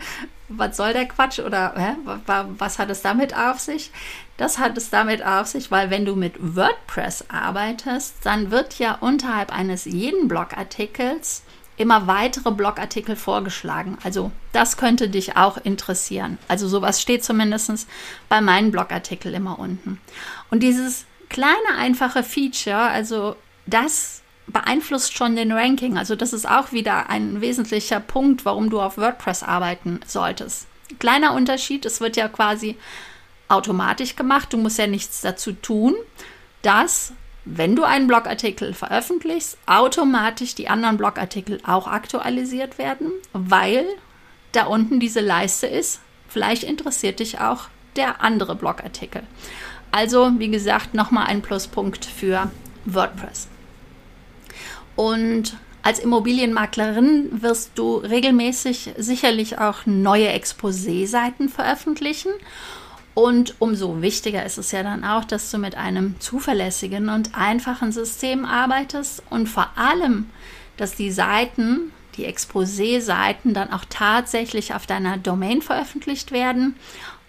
was 0.48 0.76
soll 0.76 0.92
der 0.92 1.06
Quatsch 1.06 1.40
oder 1.40 1.74
hä? 1.76 1.96
was 2.58 2.78
hat 2.78 2.90
es 2.90 3.02
damit 3.02 3.36
auf 3.36 3.58
sich? 3.60 3.90
Das 4.36 4.58
hat 4.58 4.78
es 4.78 4.90
damit 4.90 5.24
auf 5.24 5.46
sich, 5.46 5.70
weil 5.70 5.90
wenn 5.90 6.04
du 6.04 6.14
mit 6.14 6.34
WordPress 6.38 7.26
arbeitest, 7.28 8.16
dann 8.22 8.50
wird 8.50 8.78
ja 8.78 8.94
unterhalb 8.94 9.52
eines 9.52 9.84
jeden 9.84 10.28
Blogartikels 10.28 11.42
immer 11.76 12.06
weitere 12.06 12.50
Blogartikel 12.50 13.16
vorgeschlagen. 13.16 13.98
Also 14.02 14.30
das 14.52 14.76
könnte 14.76 15.08
dich 15.08 15.36
auch 15.36 15.58
interessieren. 15.58 16.38
Also 16.48 16.68
sowas 16.68 17.02
steht 17.02 17.24
zumindest 17.24 17.86
bei 18.28 18.40
meinen 18.40 18.70
Blogartikeln 18.70 19.34
immer 19.34 19.58
unten. 19.58 20.00
Und 20.50 20.62
dieses 20.62 21.04
kleine 21.28 21.76
einfache 21.78 22.22
Feature, 22.22 22.78
also 22.78 23.36
das 23.66 24.22
beeinflusst 24.46 25.16
schon 25.16 25.36
den 25.36 25.52
Ranking. 25.52 25.98
Also 25.98 26.16
das 26.16 26.32
ist 26.32 26.48
auch 26.48 26.72
wieder 26.72 27.10
ein 27.10 27.40
wesentlicher 27.40 28.00
Punkt, 28.00 28.44
warum 28.44 28.70
du 28.70 28.80
auf 28.80 28.96
WordPress 28.96 29.42
arbeiten 29.42 30.00
solltest. 30.06 30.66
Kleiner 30.98 31.34
Unterschied, 31.34 31.84
es 31.84 32.00
wird 32.00 32.16
ja 32.16 32.28
quasi 32.28 32.76
automatisch 33.48 34.16
gemacht. 34.16 34.52
Du 34.52 34.56
musst 34.56 34.78
ja 34.78 34.86
nichts 34.86 35.20
dazu 35.20 35.52
tun, 35.52 35.94
dass, 36.62 37.12
wenn 37.46 37.76
du 37.76 37.84
einen 37.84 38.08
Blogartikel 38.08 38.74
veröffentlichst, 38.74 39.56
automatisch 39.66 40.56
die 40.56 40.68
anderen 40.68 40.96
Blogartikel 40.96 41.60
auch 41.64 41.86
aktualisiert 41.86 42.76
werden, 42.76 43.12
weil 43.32 43.86
da 44.52 44.66
unten 44.66 44.98
diese 44.98 45.20
Leiste 45.20 45.66
ist. 45.68 46.00
Vielleicht 46.28 46.64
interessiert 46.64 47.20
dich 47.20 47.40
auch 47.40 47.68
der 47.94 48.20
andere 48.20 48.56
Blogartikel. 48.56 49.22
Also, 49.92 50.32
wie 50.38 50.50
gesagt, 50.50 50.92
nochmal 50.92 51.28
ein 51.28 51.40
Pluspunkt 51.40 52.04
für 52.04 52.50
WordPress. 52.84 53.48
Und 54.96 55.56
als 55.82 56.00
Immobilienmaklerin 56.00 57.42
wirst 57.42 57.72
du 57.76 57.98
regelmäßig 57.98 58.94
sicherlich 58.96 59.58
auch 59.58 59.86
neue 59.86 60.28
Exposé-Seiten 60.28 61.48
veröffentlichen. 61.48 62.32
Und 63.16 63.54
umso 63.60 64.02
wichtiger 64.02 64.44
ist 64.44 64.58
es 64.58 64.72
ja 64.72 64.82
dann 64.82 65.02
auch, 65.02 65.24
dass 65.24 65.50
du 65.50 65.56
mit 65.56 65.74
einem 65.74 66.20
zuverlässigen 66.20 67.08
und 67.08 67.34
einfachen 67.34 67.90
System 67.90 68.44
arbeitest 68.44 69.22
und 69.30 69.46
vor 69.48 69.70
allem, 69.74 70.28
dass 70.76 70.96
die 70.96 71.10
Seiten, 71.10 71.94
die 72.16 72.26
Exposé-Seiten 72.26 73.54
dann 73.54 73.72
auch 73.72 73.86
tatsächlich 73.88 74.74
auf 74.74 74.86
deiner 74.86 75.16
Domain 75.16 75.62
veröffentlicht 75.62 76.30
werden 76.30 76.76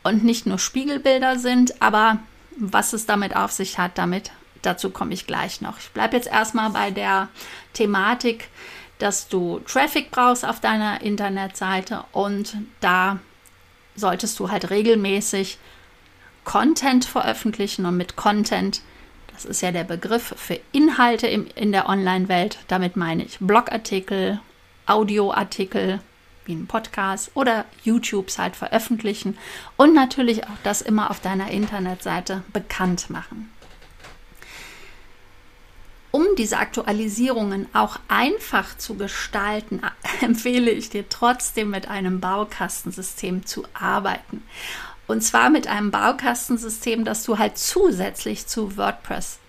und 0.04 0.26
nicht 0.26 0.46
nur 0.46 0.60
Spiegelbilder 0.60 1.40
sind, 1.40 1.82
aber 1.82 2.20
was 2.58 2.92
es 2.92 3.06
damit 3.06 3.38
auf 3.38 3.54
sich 3.54 3.78
hat, 3.78 3.98
damit 3.98 4.32
dazu 4.64 4.90
komme 4.90 5.14
ich 5.14 5.26
gleich 5.26 5.62
noch. 5.62 5.80
Ich 5.80 5.92
bleibe 5.92 6.18
jetzt 6.18 6.28
erstmal 6.28 6.72
bei 6.72 6.92
der 6.92 7.30
Thematik, 7.72 8.50
dass 9.00 9.30
du 9.30 9.60
Traffic 9.60 10.12
brauchst 10.12 10.44
auf 10.44 10.60
deiner 10.60 11.02
Internetseite 11.02 12.04
und 12.12 12.58
da 12.82 13.20
solltest 13.96 14.38
du 14.38 14.52
halt 14.52 14.70
regelmäßig 14.70 15.58
Content 16.48 17.04
veröffentlichen 17.04 17.86
und 17.86 17.98
mit 17.98 18.16
Content, 18.16 18.82
das 19.34 19.44
ist 19.44 19.62
ja 19.62 19.74
der 19.74 19.84
Begriff 19.84 20.34
für 20.38 20.58
Inhalte 20.72 21.28
im, 21.28 21.46
in 21.56 21.74
der 21.74 21.90
Online-Welt, 21.90 22.60
damit 22.70 22.96
meine 22.96 23.26
ich 23.26 23.40
Blogartikel, 23.42 24.40
Audioartikel, 24.86 26.00
wie 26.46 26.54
ein 26.54 26.66
Podcast 26.66 27.32
oder 27.34 27.66
YouTubes 27.84 28.40
halt 28.40 28.56
veröffentlichen 28.56 29.38
und 29.76 29.94
natürlich 29.94 30.46
auch 30.46 30.58
das 30.64 30.82
immer 30.82 31.12
auf 31.12 31.20
deiner 31.20 31.52
Internetseite 31.52 32.44
bekannt 32.54 33.10
machen 33.10 33.52
um 36.18 36.26
diese 36.36 36.58
Aktualisierungen 36.58 37.68
auch 37.74 38.00
einfach 38.08 38.76
zu 38.76 38.96
gestalten, 38.96 39.82
empfehle 40.22 40.72
ich 40.72 40.90
dir 40.90 41.08
trotzdem 41.08 41.70
mit 41.70 41.90
einem 41.90 42.20
Baukastensystem 42.20 43.46
zu 43.46 43.66
arbeiten. 43.74 44.42
Und 45.08 45.22
zwar 45.22 45.50
mit 45.50 45.68
einem 45.68 45.90
Baukastensystem, 45.90 47.06
das 47.06 47.24
du 47.24 47.38
halt 47.38 47.58
zusätzlich 47.58 48.46
zu 48.48 48.78
WordPress 48.78 49.40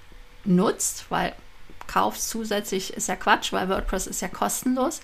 nutzt, 0.45 1.07
weil 1.09 1.35
kaufst 1.89 2.29
zusätzlich 2.29 2.93
ist 2.95 3.09
ja 3.09 3.17
Quatsch, 3.17 3.53
weil 3.53 3.69
WordPress 3.69 4.07
ist 4.07 4.23
ja 4.23 4.29
kostenlos. 4.29 5.01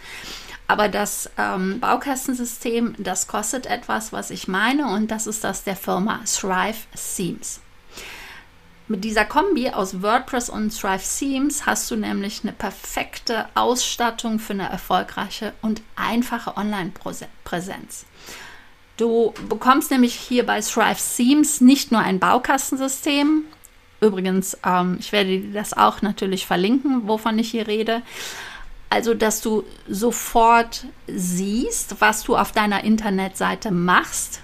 Aber 0.66 0.88
das 0.88 1.28
ähm, 1.36 1.80
Baukastensystem, 1.80 2.94
das 2.98 3.26
kostet 3.26 3.66
etwas, 3.66 4.12
was 4.12 4.30
ich 4.30 4.48
meine, 4.48 4.88
und 4.88 5.10
das 5.10 5.26
ist 5.26 5.44
das 5.44 5.64
der 5.64 5.76
Firma 5.76 6.20
Thrive 6.24 6.86
Themes. 7.16 7.60
Mit 8.86 9.02
dieser 9.02 9.24
Kombi 9.24 9.70
aus 9.70 10.02
WordPress 10.02 10.50
und 10.50 10.78
Thrive 10.78 11.02
Themes 11.18 11.66
hast 11.66 11.90
du 11.90 11.96
nämlich 11.96 12.42
eine 12.42 12.52
perfekte 12.52 13.46
Ausstattung 13.54 14.38
für 14.38 14.52
eine 14.52 14.68
erfolgreiche 14.68 15.54
und 15.62 15.82
einfache 15.96 16.56
Online-Präsenz. 16.56 18.04
Du 18.96 19.34
bekommst 19.48 19.90
nämlich 19.90 20.14
hier 20.14 20.46
bei 20.46 20.60
Thrive 20.60 21.00
Themes 21.16 21.60
nicht 21.60 21.90
nur 21.90 22.00
ein 22.00 22.20
Baukastensystem, 22.20 23.44
übrigens, 24.00 24.56
ähm, 24.64 24.98
ich 25.00 25.10
werde 25.10 25.40
dir 25.40 25.52
das 25.52 25.72
auch 25.72 26.02
natürlich 26.02 26.46
verlinken, 26.46 27.08
wovon 27.08 27.38
ich 27.38 27.50
hier 27.50 27.66
rede, 27.66 28.02
also 28.90 29.14
dass 29.14 29.40
du 29.40 29.64
sofort 29.88 30.86
siehst, 31.08 32.00
was 32.00 32.22
du 32.22 32.36
auf 32.36 32.52
deiner 32.52 32.84
Internetseite 32.84 33.72
machst. 33.72 34.40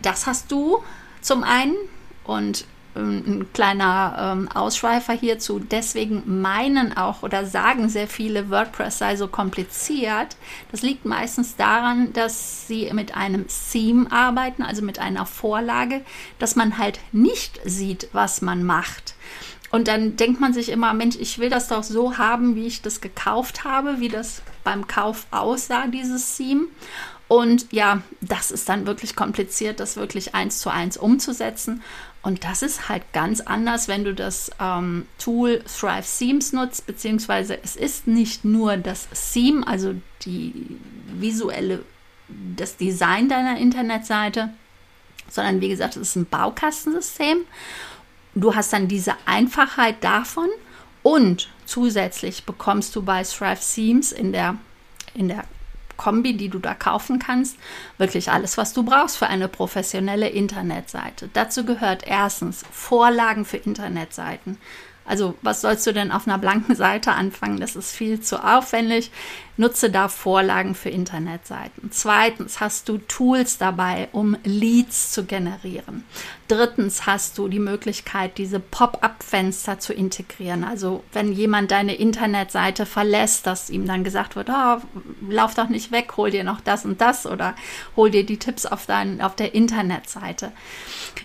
Das 0.00 0.26
hast 0.26 0.50
du 0.50 0.82
zum 1.20 1.42
einen 1.44 1.76
und 2.24 2.64
ein 2.94 3.46
kleiner 3.52 4.16
ähm, 4.18 4.48
Ausschweifer 4.48 5.12
hierzu. 5.12 5.58
Deswegen 5.58 6.40
meinen 6.40 6.96
auch 6.96 7.22
oder 7.22 7.46
sagen 7.46 7.88
sehr 7.88 8.08
viele, 8.08 8.50
WordPress 8.50 8.98
sei 8.98 9.16
so 9.16 9.28
kompliziert. 9.28 10.36
Das 10.70 10.82
liegt 10.82 11.04
meistens 11.04 11.56
daran, 11.56 12.12
dass 12.12 12.66
sie 12.66 12.90
mit 12.92 13.16
einem 13.16 13.46
Theme 13.72 14.10
arbeiten, 14.10 14.62
also 14.62 14.82
mit 14.82 14.98
einer 14.98 15.26
Vorlage, 15.26 16.02
dass 16.38 16.56
man 16.56 16.78
halt 16.78 17.00
nicht 17.12 17.60
sieht, 17.64 18.08
was 18.12 18.42
man 18.42 18.64
macht. 18.64 19.14
Und 19.70 19.86
dann 19.86 20.16
denkt 20.16 20.40
man 20.40 20.52
sich 20.52 20.68
immer, 20.68 20.92
Mensch, 20.94 21.16
ich 21.16 21.38
will 21.38 21.48
das 21.48 21.68
doch 21.68 21.84
so 21.84 22.18
haben, 22.18 22.56
wie 22.56 22.66
ich 22.66 22.82
das 22.82 23.00
gekauft 23.00 23.64
habe, 23.64 24.00
wie 24.00 24.08
das 24.08 24.42
beim 24.64 24.88
Kauf 24.88 25.26
aussah, 25.30 25.86
dieses 25.86 26.36
Theme. 26.36 26.66
Und 27.28 27.70
ja, 27.70 28.02
das 28.20 28.50
ist 28.50 28.68
dann 28.68 28.86
wirklich 28.86 29.14
kompliziert, 29.14 29.78
das 29.78 29.96
wirklich 29.96 30.34
eins 30.34 30.58
zu 30.58 30.68
eins 30.68 30.96
umzusetzen. 30.96 31.80
Und 32.22 32.44
das 32.44 32.62
ist 32.62 32.88
halt 32.88 33.12
ganz 33.12 33.40
anders, 33.40 33.88
wenn 33.88 34.04
du 34.04 34.14
das 34.14 34.50
ähm, 34.60 35.06
Tool 35.18 35.62
Thrive 35.64 36.06
Themes 36.18 36.52
nutzt, 36.52 36.86
beziehungsweise 36.86 37.58
es 37.62 37.76
ist 37.76 38.06
nicht 38.06 38.44
nur 38.44 38.76
das 38.76 39.08
Theme, 39.32 39.66
also 39.66 39.94
die 40.22 40.78
visuelle, 41.14 41.82
das 42.28 42.76
Design 42.76 43.28
deiner 43.28 43.56
Internetseite, 43.56 44.50
sondern 45.30 45.62
wie 45.62 45.70
gesagt, 45.70 45.96
es 45.96 46.10
ist 46.10 46.16
ein 46.16 46.26
Baukastensystem. 46.26 47.38
Du 48.34 48.54
hast 48.54 48.72
dann 48.72 48.86
diese 48.86 49.14
Einfachheit 49.24 50.04
davon 50.04 50.48
und 51.02 51.48
zusätzlich 51.64 52.44
bekommst 52.44 52.94
du 52.96 53.02
bei 53.02 53.22
Thrive 53.22 53.60
Themes 53.74 54.12
in 54.12 54.32
der, 54.32 54.56
in 55.14 55.28
der 55.28 55.44
Kombi, 56.00 56.34
die 56.34 56.48
du 56.48 56.58
da 56.58 56.72
kaufen 56.72 57.18
kannst. 57.18 57.58
Wirklich 57.98 58.32
alles, 58.32 58.56
was 58.56 58.72
du 58.72 58.84
brauchst 58.84 59.18
für 59.18 59.26
eine 59.26 59.48
professionelle 59.48 60.30
Internetseite. 60.30 61.28
Dazu 61.34 61.66
gehört 61.66 62.06
erstens 62.06 62.64
Vorlagen 62.72 63.44
für 63.44 63.58
Internetseiten. 63.58 64.56
Also 65.10 65.34
was 65.42 65.60
sollst 65.60 65.88
du 65.88 65.92
denn 65.92 66.12
auf 66.12 66.28
einer 66.28 66.38
blanken 66.38 66.76
Seite 66.76 67.10
anfangen? 67.10 67.58
Das 67.58 67.74
ist 67.74 67.90
viel 67.90 68.20
zu 68.20 68.44
aufwendig. 68.44 69.10
Nutze 69.56 69.90
da 69.90 70.06
Vorlagen 70.06 70.76
für 70.76 70.88
Internetseiten. 70.88 71.90
Zweitens 71.90 72.60
hast 72.60 72.88
du 72.88 72.98
Tools 72.98 73.58
dabei, 73.58 74.08
um 74.12 74.36
Leads 74.44 75.10
zu 75.10 75.24
generieren. 75.24 76.04
Drittens 76.46 77.06
hast 77.06 77.38
du 77.38 77.48
die 77.48 77.58
Möglichkeit, 77.58 78.38
diese 78.38 78.60
Pop-up-Fenster 78.60 79.80
zu 79.80 79.92
integrieren. 79.92 80.62
Also 80.62 81.02
wenn 81.12 81.32
jemand 81.32 81.72
deine 81.72 81.96
Internetseite 81.96 82.86
verlässt, 82.86 83.48
dass 83.48 83.68
ihm 83.68 83.88
dann 83.88 84.04
gesagt 84.04 84.36
wird, 84.36 84.48
oh, 84.48 84.76
lauf 85.28 85.54
doch 85.54 85.68
nicht 85.68 85.90
weg, 85.90 86.12
hol 86.16 86.30
dir 86.30 86.44
noch 86.44 86.60
das 86.60 86.84
und 86.84 87.00
das 87.00 87.26
oder 87.26 87.56
hol 87.96 88.10
dir 88.10 88.24
die 88.24 88.38
Tipps 88.38 88.64
auf, 88.64 88.86
dein, 88.86 89.20
auf 89.20 89.34
der 89.34 89.54
Internetseite. 89.54 90.52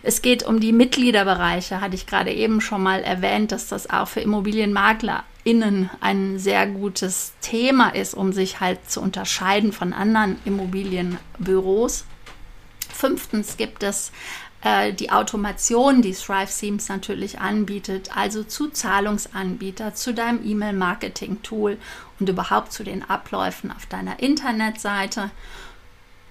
Es 0.04 0.22
geht 0.22 0.44
um 0.44 0.60
die 0.60 0.72
Mitgliederbereiche, 0.72 1.82
hatte 1.82 1.96
ich 1.96 2.06
gerade 2.06 2.32
eben 2.32 2.62
schon 2.62 2.84
mal 2.84 3.02
erwähnt, 3.02 3.52
dass 3.52 3.68
das 3.68 3.90
auch 3.90 4.08
für 4.08 4.22
Immobilienmakler 4.22 5.24
innen 5.44 5.90
ein 6.02 6.40
sehr 6.40 6.68
gutes 6.68 7.34
Thema 7.42 7.90
ist, 7.90 8.14
um 8.14 8.34
sich 8.34 8.60
halt 8.60 8.90
zu 8.90 9.02
unterscheiden 9.02 9.72
von 9.72 9.94
anderen 9.94 10.38
Immobilienbüros. 10.46 12.06
Fünftens 12.92 13.58
gibt 13.58 13.84
es 13.84 14.12
äh, 14.66 14.94
die 14.94 15.12
Automation, 15.12 16.02
die 16.02 16.14
Thrive 16.14 16.52
Themes 16.60 16.90
natürlich 16.90 17.40
anbietet, 17.40 18.18
also 18.18 18.44
zu 18.44 18.70
Zahlungsanbieter, 18.70 19.94
zu 19.94 20.14
deinem 20.14 20.44
E-Mail-Marketing-Tool 20.44 21.78
und 22.20 22.30
überhaupt 22.30 22.74
zu 22.74 22.84
den 22.84 23.08
Abläufen 23.08 23.72
auf 23.72 23.86
deiner 23.86 24.20
Internetseite. 24.20 25.30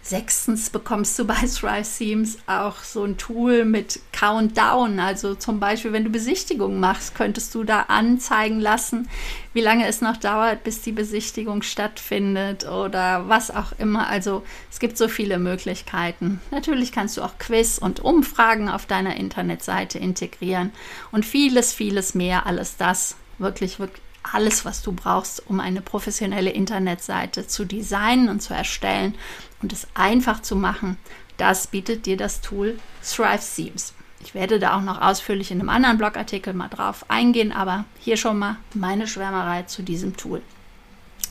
Sechstens 0.05 0.69
bekommst 0.69 1.19
du 1.19 1.25
bei 1.25 1.35
Thrive 1.47 1.89
Themes 1.97 2.37
auch 2.47 2.85
so 2.85 3.05
ein 3.05 3.17
Tool 3.17 3.65
mit 3.65 4.01
Countdown. 4.13 5.01
Also 5.01 5.35
zum 5.35 5.61
Beispiel, 5.61 5.95
wenn 5.95 6.05
du 6.05 6.11
Besichtigungen 6.11 6.79
machst, 6.79 7.15
könntest 7.15 7.55
du 7.55 7.65
da 7.65 7.87
anzeigen 7.89 8.61
lassen, 8.61 9.09
wie 9.55 9.63
lange 9.63 9.87
es 9.87 10.03
noch 10.03 10.19
dauert, 10.19 10.63
bis 10.63 10.83
die 10.83 10.93
Besichtigung 10.93 11.63
stattfindet 11.63 12.69
oder 12.69 13.31
was 13.31 13.51
auch 13.51 13.73
immer. 13.79 14.07
Also 14.07 14.45
es 14.71 14.79
gibt 14.79 14.99
so 14.99 15.09
viele 15.09 15.39
Möglichkeiten. 15.39 16.43
Natürlich 16.51 16.93
kannst 16.93 17.17
du 17.17 17.23
auch 17.23 17.39
Quiz 17.39 17.79
und 17.79 18.01
Umfragen 18.01 18.69
auf 18.69 18.85
deiner 18.85 19.17
Internetseite 19.17 19.99
integrieren 19.99 20.71
und 21.13 21.25
vieles, 21.25 21.73
vieles 21.73 22.15
mehr. 22.15 22.45
Alles 22.45 22.77
das 22.77 23.17
wirklich, 23.39 23.79
wirklich 23.79 24.04
alles, 24.33 24.65
was 24.65 24.83
du 24.83 24.93
brauchst, 24.93 25.47
um 25.47 25.61
eine 25.61 25.81
professionelle 25.81 26.51
Internetseite 26.51 27.47
zu 27.47 27.65
designen 27.65 28.29
und 28.29 28.41
zu 28.41 28.55
erstellen 28.55 29.15
und 29.63 29.73
es 29.73 29.87
einfach 29.95 30.43
zu 30.43 30.57
machen, 30.57 30.99
das 31.37 31.67
bietet 31.67 32.07
dir 32.07 32.17
das 32.17 32.41
Tool 32.41 32.79
Thrive 33.03 33.43
Themes. 33.55 33.95
Ich 34.21 34.35
werde 34.35 34.59
da 34.59 34.77
auch 34.77 34.81
noch 34.81 35.01
ausführlich 35.01 35.51
in 35.51 35.61
einem 35.61 35.69
anderen 35.69 35.99
Blogartikel 35.99 36.55
mal 36.55 36.69
drauf 36.69 37.05
eingehen, 37.09 37.53
aber 37.53 37.85
hier 38.01 38.17
schon 38.17 38.39
mal 38.39 38.57
meine 38.73 39.07
Schwärmerei 39.07 39.65
zu 39.65 39.83
diesem 39.83 40.17
Tool. 40.17 40.41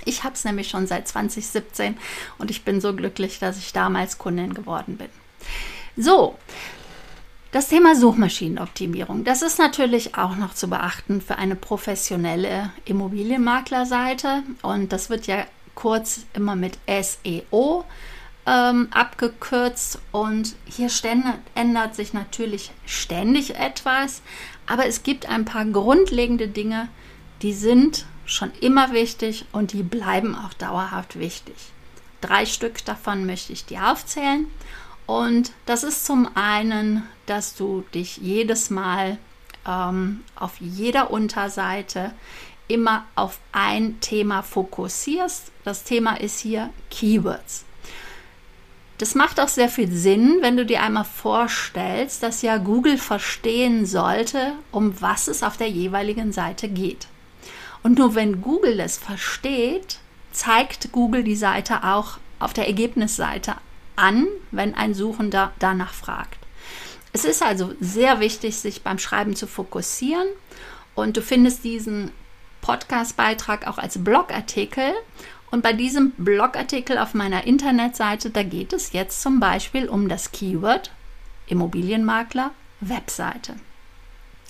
Ich 0.05 0.23
habe 0.23 0.35
es 0.35 0.43
nämlich 0.43 0.69
schon 0.69 0.85
seit 0.85 1.07
2017 1.07 1.97
und 2.37 2.51
ich 2.51 2.63
bin 2.63 2.81
so 2.81 2.93
glücklich, 2.93 3.39
dass 3.39 3.57
ich 3.57 3.73
damals 3.73 4.17
Kundin 4.17 4.53
geworden 4.53 4.97
bin. 4.97 5.09
So, 5.95 6.37
das 7.53 7.67
Thema 7.67 7.95
Suchmaschinenoptimierung, 7.95 9.25
das 9.25 9.43
ist 9.43 9.59
natürlich 9.59 10.17
auch 10.17 10.35
noch 10.35 10.55
zu 10.55 10.67
beachten 10.67 11.21
für 11.21 11.37
eine 11.37 11.55
professionelle 11.55 12.71
Immobilienmaklerseite. 12.85 14.41
Und 14.63 14.91
das 14.91 15.11
wird 15.11 15.27
ja 15.27 15.45
kurz 15.75 16.25
immer 16.33 16.55
mit 16.55 16.79
SEO 16.87 17.85
ähm, 18.47 18.87
abgekürzt. 18.89 19.99
Und 20.11 20.55
hier 20.65 20.89
ändert 21.53 21.93
sich 21.93 22.13
natürlich 22.13 22.71
ständig 22.87 23.55
etwas, 23.55 24.23
aber 24.65 24.87
es 24.87 25.03
gibt 25.03 25.29
ein 25.29 25.45
paar 25.45 25.65
grundlegende 25.65 26.47
Dinge, 26.47 26.89
die 27.43 27.53
sind 27.53 28.07
schon 28.25 28.51
immer 28.61 28.93
wichtig 28.93 29.45
und 29.51 29.73
die 29.73 29.83
bleiben 29.83 30.35
auch 30.35 30.53
dauerhaft 30.53 31.19
wichtig. 31.19 31.55
Drei 32.19 32.47
Stück 32.47 32.83
davon 32.85 33.27
möchte 33.27 33.53
ich 33.53 33.65
dir 33.65 33.91
aufzählen 33.91 34.47
und 35.05 35.51
das 35.65 35.83
ist 35.83 36.05
zum 36.05 36.29
einen, 36.35 37.03
dass 37.25 37.55
du 37.55 37.83
dich 37.93 38.17
jedes 38.17 38.69
Mal 38.69 39.17
ähm, 39.67 40.23
auf 40.35 40.59
jeder 40.59 41.11
Unterseite 41.11 42.13
immer 42.67 43.05
auf 43.15 43.39
ein 43.51 43.99
Thema 43.99 44.41
fokussierst. 44.41 45.51
Das 45.63 45.83
Thema 45.83 46.19
ist 46.19 46.39
hier 46.39 46.69
Keywords. 46.89 47.65
Das 48.97 49.15
macht 49.15 49.39
auch 49.39 49.47
sehr 49.47 49.69
viel 49.69 49.91
Sinn, 49.91 50.37
wenn 50.41 50.55
du 50.55 50.65
dir 50.65 50.81
einmal 50.81 51.03
vorstellst, 51.03 52.23
dass 52.23 52.41
ja 52.41 52.57
Google 52.57 52.97
verstehen 52.97 53.85
sollte, 53.85 54.53
um 54.71 55.01
was 55.01 55.27
es 55.27 55.43
auf 55.43 55.57
der 55.57 55.69
jeweiligen 55.69 56.31
Seite 56.31 56.69
geht. 56.69 57.07
Und 57.81 57.97
nur 57.97 58.15
wenn 58.15 58.41
Google 58.41 58.79
es 58.79 58.97
versteht, 58.97 59.99
zeigt 60.31 60.91
Google 60.93 61.23
die 61.23 61.35
Seite 61.35 61.83
auch 61.83 62.17
auf 62.39 62.53
der 62.53 62.67
Ergebnisseite 62.67 63.55
an, 63.95 64.27
wenn 64.51 64.75
ein 64.75 64.93
Suchender 64.93 65.51
danach 65.59 65.93
fragt. 65.93 66.39
Es 67.11 67.25
ist 67.25 67.43
also 67.43 67.73
sehr 67.79 68.19
wichtig, 68.19 68.57
sich 68.57 68.81
beim 68.81 68.97
Schreiben 68.97 69.35
zu 69.35 69.47
fokussieren 69.47 70.27
und 70.95 71.17
du 71.17 71.21
findest 71.21 71.63
diesen 71.63 72.11
Podcast-Beitrag 72.61 73.67
auch 73.67 73.77
als 73.77 74.03
Blogartikel 74.03 74.93
und 75.51 75.61
bei 75.61 75.73
diesem 75.73 76.11
Blogartikel 76.17 76.97
auf 76.97 77.13
meiner 77.13 77.45
Internetseite, 77.45 78.31
da 78.31 78.41
geht 78.41 78.73
es 78.73 78.93
jetzt 78.93 79.21
zum 79.21 79.39
Beispiel 79.39 79.87
um 79.87 80.09
das 80.09 80.31
Keyword 80.31 80.91
Immobilienmakler 81.45 82.51
Webseite. 82.79 83.55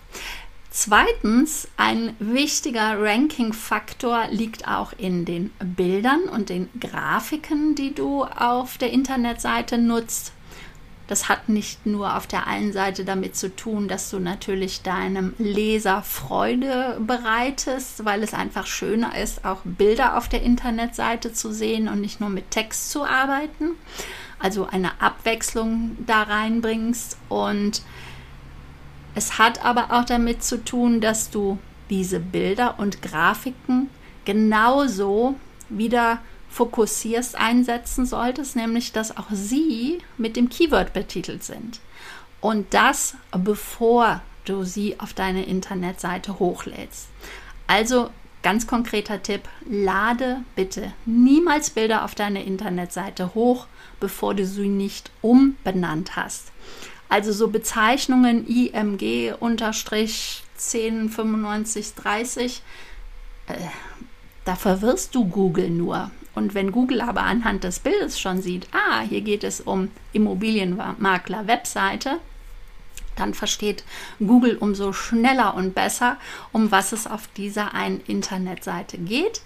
Zweitens, 0.75 1.67
ein 1.77 2.15
wichtiger 2.17 2.99
Ranking-Faktor 2.99 4.29
liegt 4.31 4.67
auch 4.67 4.91
in 4.97 5.23
den 5.23 5.51
Bildern 5.63 6.23
und 6.23 6.49
den 6.49 6.67
Grafiken, 6.79 7.75
die 7.75 7.93
du 7.93 8.23
auf 8.23 8.79
der 8.79 8.91
Internetseite 8.91 9.77
nutzt. 9.77 10.33
Das 11.05 11.29
hat 11.29 11.47
nicht 11.47 11.86
nur 11.86 12.17
auf 12.17 12.25
der 12.25 12.47
einen 12.47 12.73
Seite 12.73 13.05
damit 13.05 13.36
zu 13.36 13.55
tun, 13.55 13.88
dass 13.88 14.09
du 14.09 14.17
natürlich 14.17 14.81
deinem 14.81 15.36
Leser 15.38 16.01
Freude 16.01 16.99
bereitest, 17.05 18.03
weil 18.03 18.23
es 18.23 18.33
einfach 18.33 18.65
schöner 18.65 19.15
ist, 19.15 19.45
auch 19.45 19.59
Bilder 19.63 20.17
auf 20.17 20.27
der 20.27 20.41
Internetseite 20.41 21.33
zu 21.33 21.53
sehen 21.53 21.88
und 21.88 22.01
nicht 22.01 22.19
nur 22.19 22.29
mit 22.29 22.49
Text 22.49 22.89
zu 22.89 23.05
arbeiten. 23.05 23.73
Also 24.39 24.65
eine 24.65 24.99
Abwechslung 24.99 25.97
da 26.07 26.23
reinbringst. 26.23 27.17
Und 27.29 27.83
es 29.15 29.38
hat 29.38 29.63
aber 29.63 29.91
auch 29.91 30.06
damit 30.06 30.43
zu 30.43 30.63
tun, 30.63 31.02
dass 31.02 31.30
du 31.30 31.58
diese 31.89 32.19
Bilder 32.19 32.80
und 32.80 33.02
Grafiken 33.02 33.89
genauso 34.26 35.36
wieder 35.69 36.19
fokussierst, 36.49 37.36
einsetzen 37.36 38.06
solltest, 38.06 38.56
nämlich 38.56 38.91
dass 38.91 39.17
auch 39.17 39.28
sie 39.32 39.99
mit 40.17 40.36
dem 40.36 40.49
Keyword 40.49 40.93
betitelt 40.93 41.43
sind. 41.43 41.80
Und 42.41 42.73
das 42.73 43.15
bevor 43.32 44.21
du 44.45 44.63
sie 44.63 44.99
auf 44.99 45.13
deine 45.13 45.45
Internetseite 45.45 46.39
hochlädst. 46.39 47.08
Also 47.67 48.10
ganz 48.43 48.67
konkreter 48.67 49.23
Tipp, 49.23 49.43
lade 49.67 50.41
bitte 50.56 50.91
niemals 51.06 51.69
Bilder 51.69 52.04
auf 52.04 52.13
deine 52.13 52.43
Internetseite 52.43 53.34
hoch, 53.34 53.67
bevor 53.99 54.36
du 54.36 54.45
sie 54.45 54.67
nicht 54.67 55.12
umbenannt 55.21 56.15
hast. 56.15 56.52
Also 57.13 57.32
so 57.32 57.47
Bezeichnungen 57.49 58.47
IMG 58.47 59.34
unterstrich 59.39 60.41
109530, 60.58 62.63
äh, 63.45 63.54
da 64.45 64.56
verwirrst 64.56 65.13
du 65.13 65.26
Google 65.26 65.69
nur. 65.69 66.10
Und 66.34 66.56
wenn 66.56 66.71
Google 66.71 67.02
aber 67.02 67.21
anhand 67.21 67.65
des 67.65 67.78
Bildes 67.78 68.19
schon 68.19 68.41
sieht, 68.41 68.65
ah, 68.71 69.02
hier 69.02 69.21
geht 69.21 69.43
es 69.43 69.62
um 69.62 69.91
Immobilienmakler-Webseite, 70.13 72.17
dann 73.15 73.36
versteht 73.36 73.84
Google 74.17 74.58
umso 74.58 74.91
schneller 74.91 75.54
und 75.54 75.76
besser, 75.76 76.17
um 76.52 76.71
was 76.71 76.93
es 76.93 77.06
auf 77.06 77.28
dieser 77.38 77.76
einen 77.76 78.02
Internetseite 78.08 78.97
geht. 78.97 79.43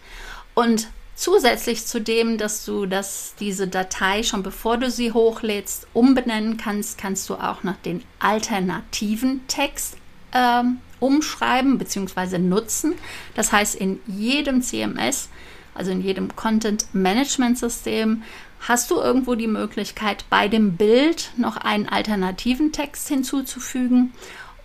Und 0.54 0.88
Zusätzlich 1.18 1.88
zu 1.88 2.00
dem, 2.00 2.38
dass 2.38 2.64
du 2.64 2.86
das, 2.86 3.34
diese 3.40 3.68
Datei 3.68 4.22
schon 4.22 4.44
bevor 4.44 4.78
du 4.78 4.92
sie 4.92 5.14
hochlädst 5.14 5.88
umbenennen 5.94 6.58
kannst, 6.58 7.00
kannst 7.00 7.28
du 7.32 7.34
auch 7.34 7.64
noch 7.64 7.76
den 7.78 8.04
alternativen 8.20 9.42
Text 9.48 9.98
ähm, 10.32 10.78
umschreiben 11.00 11.80
bzw. 11.80 12.38
nutzen. 12.38 12.94
Das 13.34 13.52
heißt, 13.52 13.74
in 13.74 14.00
jedem 14.06 14.62
CMS, 14.62 15.30
also 15.74 15.90
in 15.90 16.02
jedem 16.02 16.36
Content 16.36 16.86
Management 16.94 17.58
System, 17.58 18.22
hast 18.60 18.92
du 18.92 18.98
irgendwo 18.98 19.34
die 19.34 19.48
Möglichkeit, 19.48 20.24
bei 20.30 20.48
dem 20.48 20.78
Bild 20.78 21.32
noch 21.36 21.58
einen 21.58 21.90
alternativen 21.90 22.72
Text 22.72 23.08
hinzuzufügen 23.08 24.14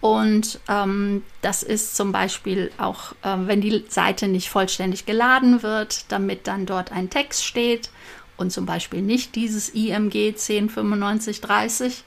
und 0.03 0.59
ähm, 0.69 1.23
das 1.43 1.63
ist 1.63 1.95
zum 1.95 2.11
Beispiel 2.11 2.73
auch, 2.77 3.13
äh, 3.23 3.37
wenn 3.47 3.61
die 3.61 3.85
Seite 3.89 4.27
nicht 4.27 4.51
vollständig 4.51 5.07
geladen 5.07 5.63
wird, 5.63 6.11
damit 6.11 6.49
dann 6.49 6.67
dort 6.67 6.91
ein 6.91 7.09
Text 7.09 7.45
steht 7.45 7.89
und 8.37 8.51
zum 8.51 8.67
Beispiel 8.67 9.01
nicht 9.01 9.37
dieses 9.37 9.69
IMG 9.69 10.33
109530. 10.33 12.03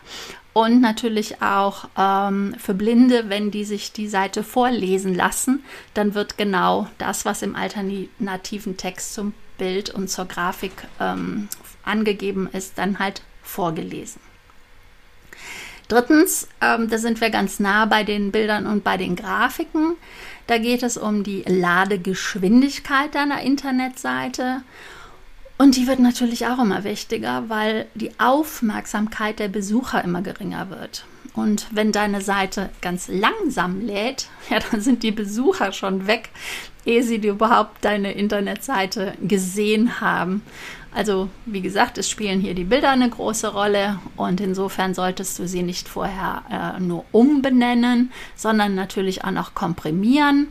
Und 0.52 0.82
natürlich 0.82 1.42
auch 1.42 1.88
ähm, 1.98 2.56
für 2.60 2.74
Blinde, 2.74 3.30
wenn 3.30 3.50
die 3.50 3.64
sich 3.64 3.94
die 3.94 4.10
Seite 4.10 4.44
vorlesen 4.44 5.16
lassen, 5.16 5.64
dann 5.94 6.16
wird 6.16 6.38
genau 6.38 6.90
das, 6.98 7.24
was 7.24 7.42
im 7.44 7.56
alternativen 7.56 8.76
Text 8.76 9.14
zum 9.14 9.34
Bild 9.58 9.90
und 9.90 10.10
zur 10.10 10.26
Grafik 10.26 10.74
ähm, 11.00 11.48
angegeben 11.84 12.50
ist, 12.52 12.78
dann 12.78 13.00
halt 13.00 13.22
vorgelesen. 13.42 14.25
Drittens, 15.88 16.48
ähm, 16.62 16.89
da 16.89 16.98
sind 16.98 17.21
wir 17.21 17.30
ganz 17.30 17.60
nah 17.60 17.86
bei 17.86 18.04
den 18.04 18.32
Bildern 18.32 18.65
und 18.65 18.84
bei 18.84 18.98
den 18.98 19.15
Grafiken. 19.15 19.93
Da 20.48 20.58
geht 20.58 20.84
es 20.84 20.98
um 20.98 21.24
die 21.24 21.43
Ladegeschwindigkeit 21.45 23.13
deiner 23.13 23.41
Internetseite. 23.41 24.62
Und 25.58 25.78
die 25.78 25.88
wird 25.88 26.00
natürlich 26.00 26.48
auch 26.48 26.60
immer 26.60 26.84
wichtiger, 26.84 27.45
weil 27.48 27.88
die 27.93 28.12
Aufmerksamkeit 28.19 29.39
der 29.39 29.48
Besucher 29.48 30.04
immer 30.04 30.21
geringer 30.21 30.69
wird. 30.69 31.06
Und 31.34 31.67
wenn 31.71 31.91
deine 31.91 32.21
Seite 32.21 32.69
ganz 32.82 33.08
langsam 33.08 33.82
lädt, 33.82 34.28
ja, 34.50 34.60
dann 34.60 34.82
sind 34.82 35.04
die 35.04 35.12
Besucher 35.12 35.71
schon 35.71 36.08
weg, 36.08 36.30
ehe 36.86 37.04
sie 37.04 37.15
überhaupt 37.15 37.84
deine 37.84 38.13
Internetseite 38.13 39.13
gesehen 39.21 40.00
haben. 40.02 40.41
Also 40.96 41.28
wie 41.46 41.62
gesagt, 41.62 41.98
es 41.98 42.10
spielen 42.10 42.40
hier 42.40 42.54
die 42.54 42.64
Bilder 42.64 42.92
eine 42.92 43.10
große 43.10 43.50
Rolle 43.50 44.00
und 44.16 44.40
insofern 44.40 44.94
solltest 44.94 45.38
du 45.38 45.46
sie 45.46 45.62
nicht 45.62 45.90
vorher 45.90 46.44
äh, 46.50 46.80
nur 46.80 47.04
umbenennen, 47.12 48.14
sondern 48.38 48.76
natürlich 48.76 49.26
auch 49.26 49.32
noch 49.32 49.54
komprimieren, 49.54 50.48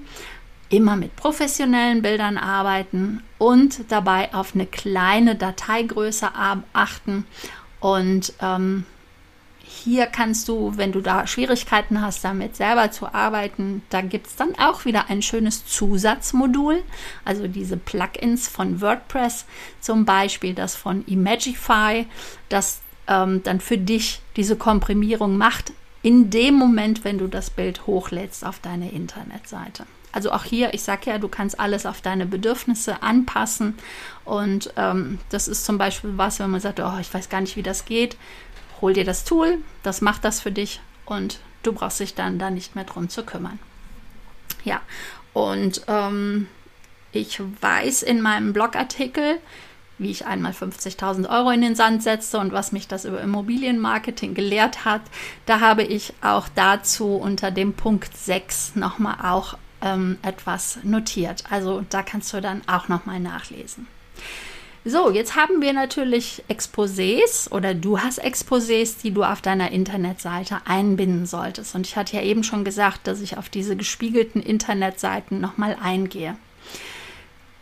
immer 0.68 0.96
mit 0.96 1.16
professionellen 1.16 2.02
Bildern 2.02 2.36
arbeiten 2.36 3.22
und 3.38 3.90
dabei 3.90 4.34
auf 4.34 4.54
eine 4.54 4.66
kleine 4.66 5.34
Dateigröße 5.34 6.28
achten 6.74 7.24
und 7.80 8.34
ähm, 8.42 8.84
hier 9.66 10.06
kannst 10.06 10.48
du, 10.48 10.76
wenn 10.76 10.92
du 10.92 11.00
da 11.00 11.26
Schwierigkeiten 11.26 12.00
hast, 12.00 12.22
damit 12.22 12.54
selber 12.54 12.90
zu 12.90 13.12
arbeiten, 13.14 13.82
da 13.88 14.02
gibt 14.02 14.26
es 14.26 14.36
dann 14.36 14.54
auch 14.58 14.84
wieder 14.84 15.08
ein 15.08 15.22
schönes 15.22 15.64
Zusatzmodul. 15.64 16.82
Also 17.24 17.48
diese 17.48 17.78
Plugins 17.78 18.46
von 18.46 18.80
WordPress, 18.82 19.46
zum 19.80 20.04
Beispiel 20.04 20.54
das 20.54 20.76
von 20.76 21.04
Imagify, 21.06 22.06
das 22.50 22.80
ähm, 23.08 23.42
dann 23.42 23.60
für 23.60 23.78
dich 23.78 24.20
diese 24.36 24.56
Komprimierung 24.56 25.38
macht, 25.38 25.72
in 26.02 26.28
dem 26.28 26.54
Moment, 26.54 27.02
wenn 27.04 27.16
du 27.16 27.26
das 27.26 27.48
Bild 27.48 27.86
hochlädst 27.86 28.44
auf 28.44 28.58
deine 28.58 28.90
Internetseite. 28.90 29.86
Also 30.12 30.30
auch 30.30 30.44
hier, 30.44 30.74
ich 30.74 30.82
sage 30.82 31.10
ja, 31.10 31.18
du 31.18 31.26
kannst 31.26 31.58
alles 31.58 31.86
auf 31.86 32.00
deine 32.00 32.26
Bedürfnisse 32.26 33.02
anpassen. 33.02 33.74
Und 34.24 34.72
ähm, 34.76 35.18
das 35.30 35.48
ist 35.48 35.64
zum 35.64 35.76
Beispiel 35.76 36.12
was, 36.16 36.38
wenn 36.38 36.50
man 36.50 36.60
sagt, 36.60 36.78
oh, 36.78 36.98
ich 37.00 37.12
weiß 37.12 37.30
gar 37.30 37.40
nicht, 37.40 37.56
wie 37.56 37.64
das 37.64 37.84
geht 37.84 38.16
hol 38.80 38.92
dir 38.92 39.04
das 39.04 39.24
Tool, 39.24 39.58
das 39.82 40.00
macht 40.00 40.24
das 40.24 40.40
für 40.40 40.52
dich 40.52 40.80
und 41.06 41.40
du 41.62 41.72
brauchst 41.72 42.00
dich 42.00 42.14
dann 42.14 42.38
da 42.38 42.50
nicht 42.50 42.74
mehr 42.74 42.84
drum 42.84 43.08
zu 43.08 43.24
kümmern. 43.24 43.58
Ja, 44.64 44.80
und 45.32 45.82
ähm, 45.88 46.48
ich 47.12 47.40
weiß 47.60 48.02
in 48.02 48.20
meinem 48.20 48.52
Blogartikel, 48.52 49.38
wie 49.98 50.10
ich 50.10 50.26
einmal 50.26 50.52
50.000 50.52 51.28
Euro 51.28 51.50
in 51.50 51.60
den 51.60 51.76
Sand 51.76 52.02
setzte 52.02 52.38
und 52.38 52.52
was 52.52 52.72
mich 52.72 52.88
das 52.88 53.04
über 53.04 53.20
Immobilienmarketing 53.20 54.34
gelehrt 54.34 54.84
hat, 54.84 55.02
da 55.46 55.60
habe 55.60 55.84
ich 55.84 56.14
auch 56.20 56.48
dazu 56.54 57.16
unter 57.16 57.50
dem 57.50 57.74
Punkt 57.74 58.16
6 58.16 58.74
nochmal 58.74 59.16
auch 59.22 59.56
ähm, 59.82 60.18
etwas 60.22 60.78
notiert. 60.82 61.44
Also 61.50 61.84
da 61.90 62.02
kannst 62.02 62.32
du 62.32 62.40
dann 62.40 62.62
auch 62.66 62.88
nochmal 62.88 63.20
nachlesen. 63.20 63.86
So, 64.86 65.10
jetzt 65.10 65.34
haben 65.34 65.62
wir 65.62 65.72
natürlich 65.72 66.44
Exposés 66.50 67.50
oder 67.50 67.72
du 67.72 68.00
hast 68.00 68.22
Exposés, 68.22 69.00
die 69.02 69.12
du 69.12 69.24
auf 69.24 69.40
deiner 69.40 69.70
Internetseite 69.70 70.58
einbinden 70.66 71.24
solltest. 71.24 71.74
Und 71.74 71.86
ich 71.86 71.96
hatte 71.96 72.16
ja 72.16 72.22
eben 72.22 72.44
schon 72.44 72.64
gesagt, 72.64 73.06
dass 73.06 73.22
ich 73.22 73.38
auf 73.38 73.48
diese 73.48 73.76
gespiegelten 73.76 74.42
Internetseiten 74.42 75.40
nochmal 75.40 75.78
eingehe. 75.82 76.36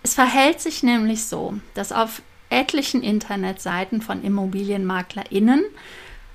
Es 0.03 0.15
verhält 0.15 0.61
sich 0.61 0.83
nämlich 0.83 1.25
so, 1.27 1.55
dass 1.75 1.93
auf 1.93 2.23
etlichen 2.51 3.05
Internetseiten 3.05 4.03
von 4.03 4.25
ImmobilienmaklerInnen 4.25 5.65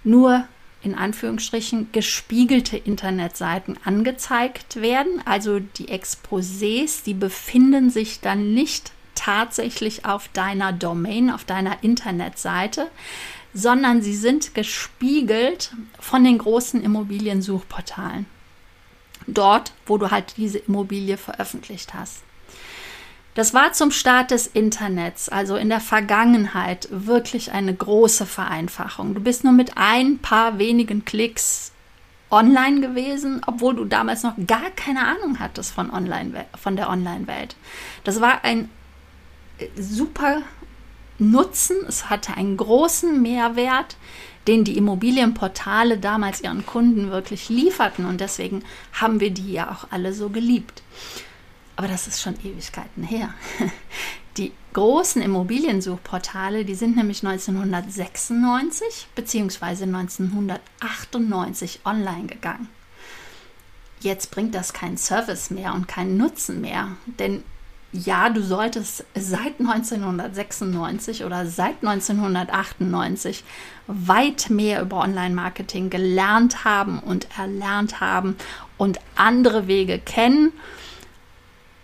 nur 0.06 0.47
in 0.84 0.95
Anführungsstrichen 0.95 1.91
gespiegelte 1.91 2.78
Internetseiten 2.78 3.78
angezeigt 3.84 4.78
werden. 4.82 5.21
Also 5.26 5.60
die 5.60 5.89
Exposés, 5.89 7.04
die 7.04 7.13
befinden 7.13 7.89
sich 7.89 8.21
dann 8.21 8.54
nicht 8.54 8.93
tatsächlich 9.28 10.06
auf 10.06 10.30
deiner 10.30 10.72
Domain, 10.72 11.30
auf 11.30 11.44
deiner 11.44 11.84
Internetseite, 11.84 12.90
sondern 13.54 14.02
sie 14.02 14.16
sind 14.16 14.56
gespiegelt 14.56 15.72
von 16.00 16.24
den 16.24 16.38
großen 16.38 16.82
Immobiliensuchportalen. 16.82 18.26
Dort, 19.28 19.74
wo 19.86 19.98
du 19.98 20.12
halt 20.12 20.36
diese 20.38 20.60
Immobilie 20.60 21.18
veröffentlicht 21.18 21.94
hast. 21.94 22.24
Das 23.36 23.54
war 23.54 23.74
zum 23.74 23.92
Start 23.92 24.32
des 24.32 24.48
Internets, 24.48 25.28
also 25.28 25.58
in 25.58 25.68
der 25.68 25.82
Vergangenheit, 25.82 26.88
wirklich 26.90 27.52
eine 27.52 27.74
große 27.76 28.26
Vereinfachung. 28.26 29.13
Du 29.13 29.20
bist 29.20 29.44
nur 29.44 29.54
mit 29.54 29.74
ein 29.76 30.20
paar 30.20 30.58
wenigen 30.58 31.04
Klicks 31.04 31.74
online 32.32 32.80
gewesen, 32.80 33.42
obwohl 33.46 33.76
du 33.76 33.84
damals 33.84 34.24
noch 34.24 34.36
gar 34.48 34.70
keine 34.72 35.06
Ahnung 35.06 35.40
hattest 35.40 35.72
von, 35.74 35.92
online, 35.92 36.46
von 36.56 36.78
der 36.78 36.90
Online-Welt. 36.90 37.58
Das 38.06 38.22
war 38.22 38.44
ein 38.44 38.70
super 39.76 40.41
Nutzen, 41.20 41.78
es 41.88 42.10
hatte 42.10 42.36
einen 42.36 42.58
großen 42.58 43.22
Mehrwert, 43.22 43.98
den 44.48 44.63
die 44.63 44.78
Immobilienportale 44.78 45.98
damals 45.98 46.41
ihren 46.41 46.65
Kunden 46.65 47.12
wirklich 47.12 47.50
lieferten 47.50 48.06
und 48.06 48.22
deswegen 48.22 48.63
haben 48.93 49.20
wir 49.20 49.32
die 49.32 49.52
ja 49.52 49.72
auch 49.72 49.88
alle 49.91 50.13
so 50.13 50.30
geliebt. 50.30 50.84
Aber 51.76 51.88
das 51.88 52.08
ist 52.08 52.22
schon 52.22 52.36
Ewigkeiten 52.43 53.04
her. 53.04 53.34
Die 54.38 54.52
großen 54.74 55.22
Immobiliensuchportale, 55.24 56.63
die 56.63 56.76
sind 56.76 56.96
nämlich 56.96 57.26
1996 57.26 59.08
bzw. 59.15 59.84
1998 59.86 61.80
online 61.86 62.28
gegangen. 62.28 62.70
Jetzt 64.00 64.30
bringt 64.30 64.54
das 64.54 64.74
keinen 64.74 64.98
Service 64.98 65.50
mehr 65.50 65.74
und 65.74 65.88
keinen 65.88 66.17
Nutzen 66.17 66.62
mehr, 66.62 66.89
denn 67.20 67.43
ja, 68.06 68.30
du 68.30 68.42
solltest 68.42 69.06
seit 69.16 69.60
1996 69.60 71.24
oder 71.24 71.46
seit 71.46 71.84
1998 71.84 73.44
weit 73.88 74.50
mehr 74.50 74.82
über 74.82 74.98
Online-Marketing 75.00 75.90
gelernt 75.90 76.64
haben 76.66 77.00
und 77.00 77.28
erlernt 77.38 78.00
haben 78.00 78.36
und 78.78 79.00
andere 79.16 79.68
Wege 79.68 80.00
kennen. 80.00 80.54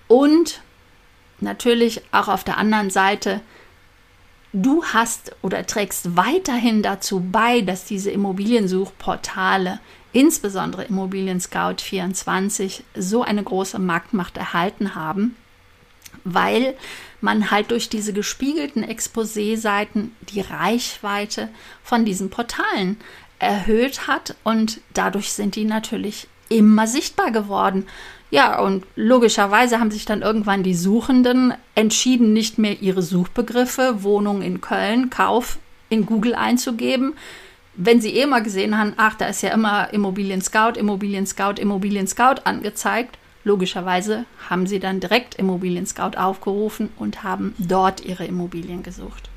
Und 0.08 0.62
natürlich 1.40 2.02
auch 2.12 2.28
auf 2.28 2.44
der 2.44 2.58
anderen 2.58 2.90
Seite, 2.90 3.42
du 4.52 4.84
hast 4.84 5.36
oder 5.42 5.66
trägst 5.66 6.16
weiterhin 6.16 6.84
dazu 6.84 7.20
bei, 7.32 7.62
dass 7.62 7.86
diese 7.86 8.12
Immobiliensuchportale, 8.12 9.80
insbesondere 10.12 10.84
Immobilien 10.84 11.40
Scout 11.40 11.82
24, 11.82 12.84
so 12.96 13.24
eine 13.24 13.44
große 13.44 13.80
Marktmacht 13.80 14.38
erhalten 14.38 14.96
haben 14.96 15.36
weil 16.24 16.76
man 17.22 17.52
halt 17.52 17.72
durch 17.72 17.90
diese 17.90 18.14
gespiegelten 18.14 18.84
Exposé-Seiten 18.84 20.16
die 20.30 20.42
Reichweite 20.42 21.50
von 21.84 22.06
diesen 22.06 22.30
Portalen 22.30 22.98
erhöht 23.40 24.08
hat 24.08 24.36
und 24.44 24.82
dadurch 24.94 25.34
sind 25.34 25.56
die 25.56 25.66
natürlich 25.66 26.28
immer 26.50 26.88
sichtbar 26.88 27.32
geworden. 27.32 27.88
Ja, 28.32 28.60
und 28.60 28.86
logischerweise 28.96 29.80
haben 29.80 29.92
sich 29.92 30.06
dann 30.06 30.22
irgendwann 30.22 30.64
die 30.64 30.74
Suchenden 30.74 31.54
entschieden, 31.76 32.34
nicht 32.34 32.58
mehr 32.58 32.82
ihre 32.82 33.02
Suchbegriffe 33.02 34.04
Wohnung 34.04 34.42
in 34.42 34.60
Köln, 34.60 35.10
Kauf 35.10 35.60
in 35.90 36.06
Google 36.06 36.34
einzugeben. 36.34 37.14
Wenn 37.76 38.02
sie 38.02 38.16
eh 38.16 38.26
mal 38.26 38.42
gesehen 38.42 38.78
haben, 38.78 38.94
ach, 38.98 39.16
da 39.16 39.28
ist 39.28 39.44
ja 39.44 39.50
immer 39.52 39.94
Immobilien 39.94 40.42
Scout, 40.42 40.80
Immobilien 40.80 41.28
Scout, 41.28 41.60
Immobilien 41.60 42.08
Scout 42.08 42.42
angezeigt, 42.44 43.18
logischerweise 43.44 44.26
haben 44.50 44.68
sie 44.68 44.80
dann 44.80 45.00
direkt 45.00 45.36
Immobilien 45.36 45.86
Scout 45.86 46.18
aufgerufen 46.18 46.90
und 46.98 47.24
haben 47.24 47.56
dort 47.58 48.06
ihre 48.06 48.26
Immobilien 48.26 48.84
gesucht. 48.84 49.30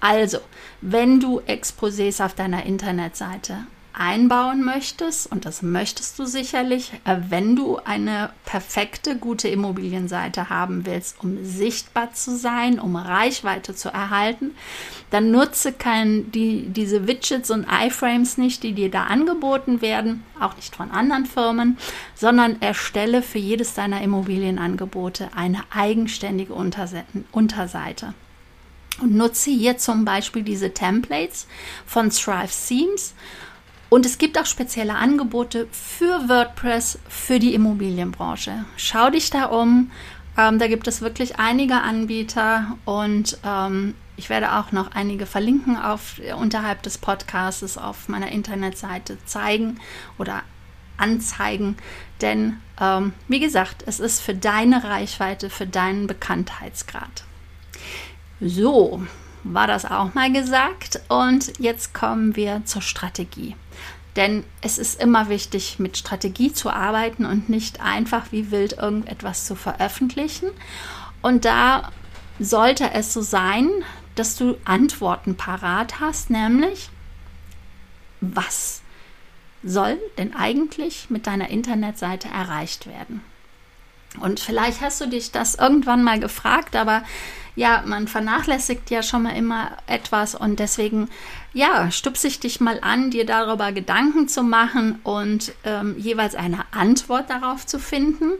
Also, 0.00 0.38
wenn 0.80 1.20
du 1.20 1.40
Exposés 1.40 2.24
auf 2.24 2.34
deiner 2.34 2.66
Internetseite 2.66 3.58
einbauen 3.98 4.62
möchtest, 4.62 5.30
und 5.32 5.46
das 5.46 5.62
möchtest 5.62 6.18
du 6.18 6.26
sicherlich, 6.26 6.92
äh, 7.04 7.16
wenn 7.30 7.56
du 7.56 7.78
eine 7.78 8.30
perfekte, 8.44 9.16
gute 9.16 9.48
Immobilienseite 9.48 10.50
haben 10.50 10.84
willst, 10.84 11.22
um 11.22 11.42
sichtbar 11.44 12.12
zu 12.12 12.36
sein, 12.36 12.78
um 12.78 12.94
Reichweite 12.94 13.74
zu 13.74 13.88
erhalten, 13.88 14.54
dann 15.10 15.30
nutze 15.30 15.72
kein, 15.72 16.30
die, 16.30 16.68
diese 16.68 17.06
Widgets 17.06 17.50
und 17.50 17.66
iFrames 17.70 18.36
nicht, 18.36 18.62
die 18.62 18.74
dir 18.74 18.90
da 18.90 19.04
angeboten 19.04 19.80
werden, 19.80 20.22
auch 20.38 20.56
nicht 20.56 20.76
von 20.76 20.90
anderen 20.90 21.24
Firmen, 21.24 21.78
sondern 22.14 22.60
erstelle 22.60 23.22
für 23.22 23.38
jedes 23.38 23.74
deiner 23.74 24.02
Immobilienangebote 24.02 25.30
eine 25.34 25.60
eigenständige 25.70 26.52
Unterseite. 26.52 28.14
Und 29.00 29.14
nutze 29.14 29.50
hier 29.50 29.78
zum 29.78 30.04
Beispiel 30.04 30.42
diese 30.42 30.72
Templates 30.72 31.46
von 31.86 32.10
Thrive 32.10 32.52
Themes 32.68 33.14
und 33.88 34.04
es 34.06 34.18
gibt 34.18 34.38
auch 34.38 34.46
spezielle 34.46 34.94
Angebote 34.94 35.68
für 35.70 36.28
WordPress 36.28 36.98
für 37.08 37.38
die 37.38 37.54
Immobilienbranche. 37.54 38.64
Schau 38.76 39.10
dich 39.10 39.30
da 39.30 39.46
um. 39.46 39.90
Ähm, 40.36 40.58
da 40.58 40.66
gibt 40.66 40.86
es 40.88 41.00
wirklich 41.00 41.38
einige 41.38 41.76
Anbieter 41.76 42.76
und 42.84 43.38
ähm, 43.44 43.94
ich 44.16 44.28
werde 44.28 44.54
auch 44.54 44.72
noch 44.72 44.92
einige 44.92 45.26
verlinken 45.26 45.76
auf, 45.76 46.20
unterhalb 46.38 46.82
des 46.82 46.98
Podcasts 46.98 47.78
auf 47.78 48.08
meiner 48.08 48.32
Internetseite 48.32 49.18
zeigen 49.24 49.78
oder 50.18 50.42
anzeigen. 50.96 51.76
Denn 52.20 52.60
ähm, 52.80 53.12
wie 53.28 53.40
gesagt, 53.40 53.84
es 53.86 54.00
ist 54.00 54.20
für 54.20 54.34
deine 54.34 54.84
Reichweite, 54.84 55.50
für 55.50 55.66
deinen 55.66 56.06
Bekanntheitsgrad. 56.06 57.24
So, 58.40 59.02
war 59.44 59.66
das 59.66 59.84
auch 59.84 60.14
mal 60.14 60.32
gesagt. 60.32 61.00
Und 61.08 61.58
jetzt 61.58 61.94
kommen 61.94 62.36
wir 62.36 62.62
zur 62.64 62.82
Strategie. 62.82 63.54
Denn 64.16 64.44
es 64.62 64.78
ist 64.78 65.00
immer 65.00 65.28
wichtig, 65.28 65.78
mit 65.78 65.96
Strategie 65.98 66.52
zu 66.52 66.70
arbeiten 66.70 67.26
und 67.26 67.48
nicht 67.48 67.80
einfach 67.80 68.32
wie 68.32 68.50
wild 68.50 68.74
irgendetwas 68.74 69.44
zu 69.44 69.54
veröffentlichen. 69.54 70.48
Und 71.22 71.44
da 71.44 71.90
sollte 72.38 72.90
es 72.92 73.12
so 73.12 73.20
sein, 73.20 73.68
dass 74.14 74.36
du 74.36 74.56
Antworten 74.64 75.36
parat 75.36 76.00
hast, 76.00 76.30
nämlich 76.30 76.88
was 78.20 78.82
soll 79.62 79.98
denn 80.16 80.34
eigentlich 80.34 81.10
mit 81.10 81.26
deiner 81.26 81.50
Internetseite 81.50 82.28
erreicht 82.28 82.86
werden? 82.86 83.22
Und 84.20 84.40
vielleicht 84.40 84.80
hast 84.80 85.00
du 85.00 85.06
dich 85.06 85.32
das 85.32 85.56
irgendwann 85.56 86.02
mal 86.02 86.18
gefragt, 86.18 86.76
aber 86.76 87.02
ja, 87.56 87.82
man 87.86 88.06
vernachlässigt 88.06 88.90
ja 88.90 89.02
schon 89.02 89.22
mal 89.22 89.34
immer 89.34 89.70
etwas 89.86 90.34
und 90.34 90.60
deswegen, 90.60 91.08
ja, 91.54 91.90
stupse 91.90 92.28
ich 92.28 92.38
dich 92.38 92.60
mal 92.60 92.78
an, 92.82 93.10
dir 93.10 93.24
darüber 93.24 93.72
Gedanken 93.72 94.28
zu 94.28 94.42
machen 94.42 95.00
und 95.02 95.52
ähm, 95.64 95.96
jeweils 95.98 96.34
eine 96.34 96.64
Antwort 96.70 97.30
darauf 97.30 97.66
zu 97.66 97.78
finden. 97.78 98.32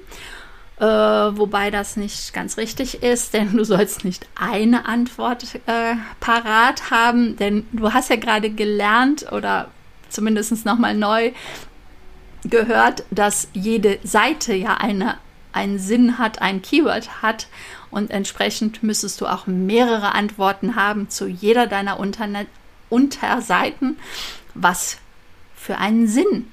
Äh, 0.78 0.84
wobei 0.84 1.70
das 1.70 1.96
nicht 1.96 2.34
ganz 2.34 2.58
richtig 2.58 3.02
ist, 3.02 3.32
denn 3.32 3.56
du 3.56 3.64
sollst 3.64 4.04
nicht 4.04 4.26
eine 4.38 4.84
Antwort 4.84 5.46
äh, 5.64 5.94
parat 6.20 6.90
haben, 6.90 7.36
denn 7.36 7.66
du 7.72 7.94
hast 7.94 8.10
ja 8.10 8.16
gerade 8.16 8.50
gelernt 8.50 9.32
oder 9.32 9.70
zumindest 10.10 10.66
nochmal 10.66 10.94
neu 10.94 11.32
gehört, 12.44 13.04
dass 13.10 13.48
jede 13.54 13.98
Seite 14.04 14.52
ja 14.54 14.74
eine, 14.74 15.16
einen 15.52 15.78
Sinn 15.78 16.18
hat, 16.18 16.42
ein 16.42 16.60
Keyword 16.60 17.22
hat 17.22 17.48
und 17.90 18.10
entsprechend 18.10 18.82
müsstest 18.82 19.20
du 19.20 19.26
auch 19.26 19.46
mehrere 19.46 20.14
Antworten 20.14 20.76
haben 20.76 21.08
zu 21.08 21.26
jeder 21.26 21.66
deiner 21.66 21.98
Unterne 21.98 22.46
Unterseiten, 22.88 23.96
was 24.54 24.98
für 25.56 25.78
einen 25.78 26.06
Sinn 26.06 26.52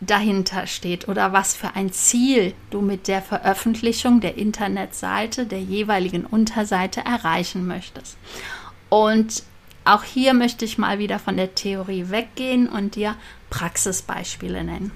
dahinter 0.00 0.66
steht 0.66 1.06
oder 1.08 1.32
was 1.32 1.54
für 1.54 1.76
ein 1.76 1.92
Ziel 1.92 2.54
du 2.70 2.80
mit 2.80 3.06
der 3.06 3.22
Veröffentlichung 3.22 4.20
der 4.20 4.36
Internetseite 4.36 5.46
der 5.46 5.60
jeweiligen 5.60 6.26
Unterseite 6.26 7.02
erreichen 7.02 7.66
möchtest. 7.66 8.16
Und 8.88 9.44
auch 9.84 10.02
hier 10.02 10.34
möchte 10.34 10.64
ich 10.64 10.78
mal 10.78 10.98
wieder 10.98 11.18
von 11.18 11.36
der 11.36 11.54
Theorie 11.54 12.10
weggehen 12.10 12.68
und 12.68 12.96
dir 12.96 13.14
Praxisbeispiele 13.50 14.64
nennen. 14.64 14.90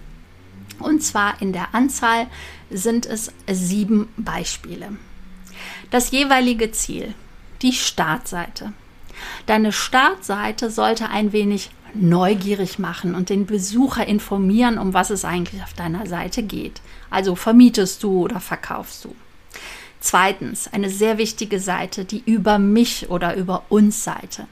Und 0.79 1.02
zwar 1.02 1.40
in 1.40 1.52
der 1.52 1.74
Anzahl 1.74 2.26
sind 2.70 3.07
es 3.07 3.33
sieben 3.50 4.09
Beispiele. 4.16 4.96
Das 5.97 6.11
jeweilige 6.11 6.73
Ziel, 6.73 7.15
die 7.63 7.73
Startseite. 7.73 8.75
Deine 9.47 9.73
Startseite 9.73 10.71
sollte 10.71 11.09
ein 11.09 11.33
wenig 11.33 11.71
neugierig 11.95 12.79
machen 12.79 13.15
und 13.15 13.31
den 13.31 13.47
Besucher 13.47 14.07
informieren, 14.07 14.77
um 14.77 14.93
was 14.93 15.09
es 15.09 15.25
eigentlich 15.25 15.63
auf 15.63 15.73
deiner 15.73 16.07
Seite 16.07 16.43
geht. 16.43 16.83
Also 17.09 17.35
vermietest 17.35 18.03
du 18.03 18.25
oder 18.25 18.41
verkaufst 18.41 19.07
du. 19.07 19.17
Zweitens, 19.99 20.71
eine 20.71 20.91
sehr 20.91 21.17
wichtige 21.17 21.61
Seite, 21.61 22.05
die 22.05 22.23
über 22.27 22.59
mich 22.59 23.09
oder 23.09 23.35
über 23.35 23.63
uns 23.71 24.05
Seite. 24.05 24.49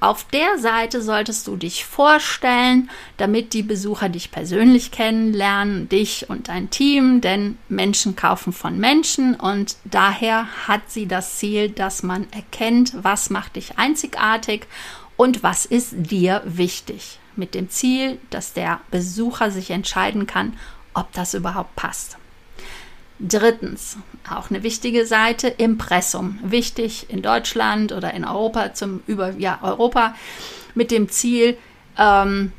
Auf 0.00 0.24
der 0.24 0.58
Seite 0.58 1.02
solltest 1.02 1.48
du 1.48 1.56
dich 1.56 1.84
vorstellen, 1.84 2.88
damit 3.16 3.52
die 3.52 3.64
Besucher 3.64 4.08
dich 4.08 4.30
persönlich 4.30 4.92
kennenlernen, 4.92 5.88
dich 5.88 6.30
und 6.30 6.46
dein 6.46 6.70
Team, 6.70 7.20
denn 7.20 7.58
Menschen 7.68 8.14
kaufen 8.14 8.52
von 8.52 8.78
Menschen 8.78 9.34
und 9.34 9.76
daher 9.84 10.46
hat 10.68 10.82
sie 10.88 11.08
das 11.08 11.38
Ziel, 11.38 11.70
dass 11.70 12.04
man 12.04 12.28
erkennt, 12.30 12.92
was 13.02 13.28
macht 13.28 13.56
dich 13.56 13.76
einzigartig 13.76 14.66
und 15.16 15.42
was 15.42 15.64
ist 15.64 15.94
dir 15.96 16.42
wichtig. 16.44 17.18
Mit 17.34 17.54
dem 17.54 17.68
Ziel, 17.68 18.20
dass 18.30 18.52
der 18.52 18.80
Besucher 18.92 19.50
sich 19.50 19.70
entscheiden 19.70 20.28
kann, 20.28 20.56
ob 20.94 21.12
das 21.12 21.34
überhaupt 21.34 21.74
passt. 21.74 22.18
Drittens, 23.20 23.96
auch 24.30 24.50
eine 24.50 24.62
wichtige 24.62 25.04
Seite, 25.04 25.48
Impressum. 25.48 26.38
Wichtig 26.42 27.06
in 27.08 27.20
Deutschland 27.22 27.92
oder 27.92 28.14
in 28.14 28.24
Europa, 28.24 28.74
zum 28.74 29.02
über 29.06 29.30
ja, 29.30 29.58
Europa, 29.62 30.14
mit 30.74 30.90
dem 30.90 31.08
Ziel, 31.08 31.56
ähm, 31.98 32.52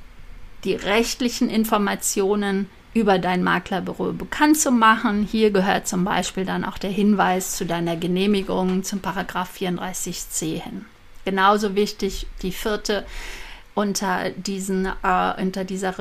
die 0.65 0.73
rechtlichen 0.75 1.49
Informationen 1.49 2.69
über 2.93 3.19
dein 3.19 3.43
Maklerbüro 3.43 4.11
bekannt 4.13 4.59
zu 4.59 4.71
machen. 4.71 5.27
Hier 5.29 5.51
gehört 5.51 5.87
zum 5.87 6.03
Beispiel 6.03 6.43
dann 6.43 6.65
auch 6.65 6.77
der 6.77 6.89
Hinweis 6.89 7.55
zu 7.55 7.65
deiner 7.65 7.95
Genehmigung 7.95 8.83
zum 8.83 8.99
Paragraph 8.99 9.55
34c 9.57 10.61
hin. 10.61 10.85
Genauso 11.23 11.75
wichtig 11.75 12.27
die 12.41 12.51
vierte 12.51 13.05
unter, 13.75 14.31
diesen, 14.31 14.87
äh, 14.87 15.41
unter 15.41 15.63
dieser 15.63 15.95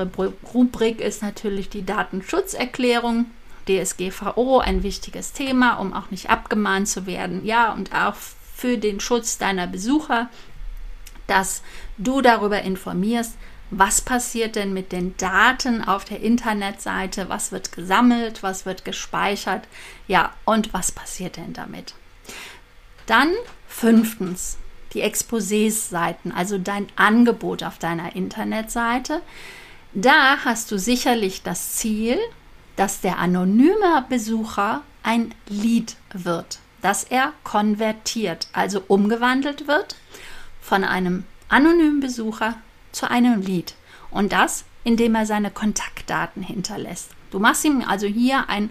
Rubrik 0.53 0.99
ist 0.99 1.21
natürlich 1.21 1.69
die 1.69 1.85
Datenschutzerklärung. 1.85 3.27
DSGVO 3.69 4.59
ein 4.59 4.83
wichtiges 4.83 5.31
Thema, 5.33 5.75
um 5.75 5.93
auch 5.93 6.09
nicht 6.09 6.29
abgemahnt 6.29 6.87
zu 6.87 7.05
werden. 7.05 7.45
Ja, 7.45 7.71
und 7.73 7.93
auch 7.93 8.15
für 8.55 8.77
den 8.77 8.99
Schutz 8.99 9.37
deiner 9.37 9.67
Besucher, 9.67 10.29
dass 11.27 11.61
du 11.97 12.21
darüber 12.21 12.61
informierst, 12.63 13.37
was 13.71 14.01
passiert 14.01 14.55
denn 14.55 14.73
mit 14.73 14.91
den 14.91 15.15
Daten 15.17 15.83
auf 15.83 16.03
der 16.03 16.21
Internetseite, 16.21 17.29
was 17.29 17.51
wird 17.51 17.71
gesammelt, 17.71 18.41
was 18.41 18.65
wird 18.65 18.83
gespeichert, 18.83 19.67
ja, 20.07 20.33
und 20.43 20.73
was 20.73 20.91
passiert 20.91 21.37
denn 21.37 21.53
damit. 21.53 21.93
Dann 23.05 23.31
fünftens, 23.67 24.57
die 24.93 25.03
Exposés-Seiten, 25.03 26.31
also 26.31 26.57
dein 26.57 26.87
Angebot 26.95 27.61
auf 27.63 27.77
deiner 27.77 28.15
Internetseite. 28.15 29.21
Da 29.93 30.37
hast 30.43 30.71
du 30.71 30.79
sicherlich 30.79 31.43
das 31.43 31.73
Ziel, 31.73 32.17
dass 32.79 33.01
der 33.01 33.19
anonyme 33.19 34.05
Besucher 34.07 34.83
ein 35.03 35.35
Lied 35.49 35.97
wird, 36.13 36.59
dass 36.81 37.03
er 37.03 37.33
konvertiert, 37.43 38.47
also 38.53 38.81
umgewandelt 38.87 39.67
wird 39.67 39.97
von 40.61 40.85
einem 40.85 41.25
anonymen 41.49 41.99
Besucher 41.99 42.55
zu 42.93 43.11
einem 43.11 43.41
Lied. 43.41 43.75
Und 44.11 44.31
das, 44.31 44.63
indem 44.85 45.15
er 45.15 45.25
seine 45.25 45.51
Kontaktdaten 45.51 46.41
hinterlässt. 46.41 47.09
Du 47.31 47.39
machst 47.39 47.65
ihm 47.65 47.83
also 47.85 48.07
hier 48.07 48.47
ein 48.47 48.69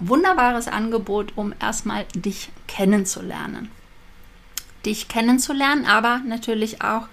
wunderbares 0.00 0.66
Angebot, 0.66 1.34
um 1.36 1.54
erstmal 1.60 2.06
dich 2.16 2.50
kennenzulernen. 2.66 3.70
Dich 4.84 5.06
kennenzulernen, 5.06 5.86
aber 5.86 6.18
natürlich 6.26 6.82
auch 6.82 7.06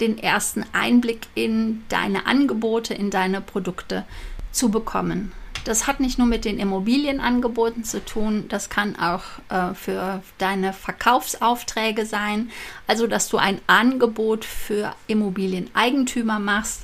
den 0.00 0.16
ersten 0.16 0.64
Einblick 0.72 1.26
in 1.34 1.84
deine 1.90 2.24
Angebote, 2.24 2.94
in 2.94 3.10
deine 3.10 3.42
Produkte 3.42 4.06
zu 4.54 4.70
bekommen. 4.70 5.32
Das 5.64 5.86
hat 5.86 5.98
nicht 5.98 6.18
nur 6.18 6.26
mit 6.26 6.44
den 6.44 6.58
Immobilienangeboten 6.58 7.84
zu 7.84 8.04
tun, 8.04 8.44
das 8.48 8.68
kann 8.68 8.96
auch 8.96 9.22
äh, 9.48 9.74
für 9.74 10.22
deine 10.36 10.74
Verkaufsaufträge 10.74 12.04
sein. 12.04 12.50
Also, 12.86 13.06
dass 13.06 13.28
du 13.28 13.38
ein 13.38 13.60
Angebot 13.66 14.44
für 14.44 14.94
Immobilieneigentümer 15.06 16.38
machst, 16.38 16.82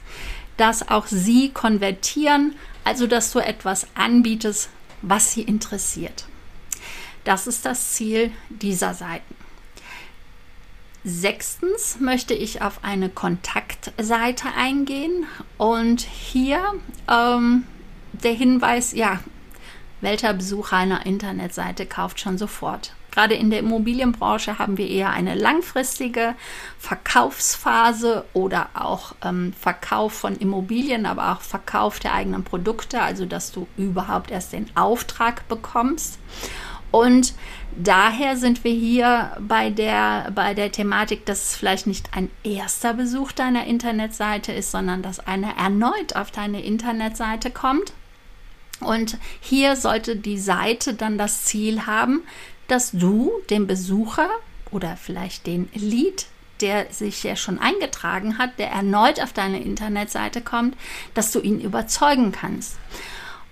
dass 0.56 0.88
auch 0.88 1.06
sie 1.06 1.50
konvertieren 1.50 2.54
Also, 2.82 3.06
dass 3.06 3.30
du 3.32 3.40
etwas 3.40 3.86
anbietest, 3.94 4.70
was 5.02 5.32
sie 5.32 5.42
interessiert. 5.42 6.24
Das 7.24 7.46
ist 7.46 7.66
das 7.66 7.92
Ziel 7.92 8.32
dieser 8.48 8.94
Seiten. 8.94 9.39
Sechstens 11.02 11.98
möchte 11.98 12.34
ich 12.34 12.60
auf 12.60 12.80
eine 12.82 13.08
Kontaktseite 13.08 14.48
eingehen 14.56 15.26
und 15.56 16.02
hier 16.02 16.62
ähm, 17.08 17.64
der 18.12 18.32
Hinweis, 18.32 18.92
ja, 18.92 19.20
welcher 20.02 20.34
Besucher 20.34 20.76
einer 20.76 21.06
Internetseite 21.06 21.86
kauft 21.86 22.20
schon 22.20 22.36
sofort. 22.36 22.94
Gerade 23.10 23.34
in 23.34 23.50
der 23.50 23.60
Immobilienbranche 23.60 24.58
haben 24.58 24.76
wir 24.76 24.88
eher 24.88 25.10
eine 25.10 25.34
langfristige 25.34 26.34
Verkaufsphase 26.78 28.24
oder 28.34 28.68
auch 28.74 29.14
ähm, 29.24 29.52
Verkauf 29.58 30.12
von 30.12 30.36
Immobilien, 30.36 31.06
aber 31.06 31.32
auch 31.32 31.40
Verkauf 31.40 31.98
der 31.98 32.14
eigenen 32.14 32.44
Produkte, 32.44 33.02
also 33.02 33.26
dass 33.26 33.52
du 33.52 33.66
überhaupt 33.76 34.30
erst 34.30 34.52
den 34.52 34.66
Auftrag 34.76 35.48
bekommst. 35.48 36.18
Und 36.92 37.34
daher 37.76 38.36
sind 38.36 38.64
wir 38.64 38.72
hier 38.72 39.36
bei 39.40 39.70
der, 39.70 40.30
bei 40.34 40.54
der 40.54 40.72
Thematik, 40.72 41.26
dass 41.26 41.50
es 41.50 41.56
vielleicht 41.56 41.86
nicht 41.86 42.10
ein 42.14 42.30
erster 42.42 42.94
Besuch 42.94 43.32
deiner 43.32 43.66
Internetseite 43.66 44.52
ist, 44.52 44.70
sondern 44.70 45.02
dass 45.02 45.20
einer 45.20 45.56
erneut 45.56 46.16
auf 46.16 46.30
deine 46.30 46.62
Internetseite 46.62 47.50
kommt. 47.50 47.92
Und 48.80 49.18
hier 49.40 49.76
sollte 49.76 50.16
die 50.16 50.38
Seite 50.38 50.94
dann 50.94 51.18
das 51.18 51.44
Ziel 51.44 51.86
haben, 51.86 52.22
dass 52.68 52.92
du 52.92 53.32
den 53.50 53.66
Besucher 53.66 54.28
oder 54.70 54.96
vielleicht 54.96 55.46
den 55.46 55.68
Lead, 55.74 56.26
der 56.60 56.86
sich 56.90 57.22
ja 57.22 57.36
schon 57.36 57.58
eingetragen 57.58 58.38
hat, 58.38 58.58
der 58.58 58.70
erneut 58.70 59.20
auf 59.20 59.32
deine 59.32 59.62
Internetseite 59.62 60.40
kommt, 60.40 60.76
dass 61.14 61.32
du 61.32 61.40
ihn 61.40 61.60
überzeugen 61.60 62.32
kannst. 62.32 62.76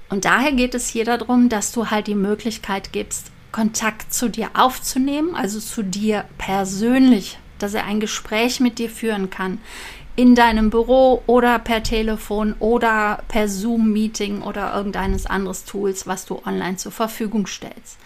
Und 0.09 0.25
daher 0.25 0.53
geht 0.53 0.75
es 0.75 0.89
hier 0.89 1.05
darum, 1.05 1.49
dass 1.49 1.73
du 1.73 1.91
halt 1.91 2.07
die 2.07 2.15
Möglichkeit 2.15 2.93
gibst, 2.93 3.31
Kontakt 3.53 4.13
zu 4.13 4.29
dir 4.29 4.51
aufzunehmen, 4.55 5.35
also 5.35 5.61
zu 5.61 5.83
dir 5.83 6.25
persönlich, 6.39 7.39
dass 7.59 7.75
er 7.75 7.85
ein 7.85 8.01
Gespräch 8.01 8.61
mit 8.61 8.79
dir 8.79 8.91
führen 8.91 9.31
kann. 9.31 9.59
In 10.17 10.35
deinem 10.35 10.71
Büro 10.71 11.23
oder 11.27 11.59
per 11.59 11.83
Telefon 11.83 12.55
oder 12.59 13.23
per 13.29 13.49
Zoom-Meeting 13.49 14.43
oder 14.43 14.75
irgendeines 14.75 15.27
anderes 15.27 15.65
Tools, 15.65 16.07
was 16.07 16.27
du 16.27 16.43
online 16.45 16.77
zur 16.77 16.93
Verfügung 16.93 17.47
stellst. 17.47 17.99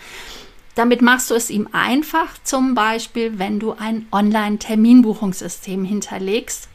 Damit 0.75 1.03
machst 1.03 1.31
du 1.31 1.35
es 1.35 1.51
ihm 1.51 1.69
einfach, 1.73 2.39
zum 2.45 2.75
Beispiel, 2.75 3.39
wenn 3.39 3.61
du 3.61 3.73
ein 3.73 4.07
Online-Terminbuchungssystem 4.11 5.85
hinterlegst, 5.85 6.69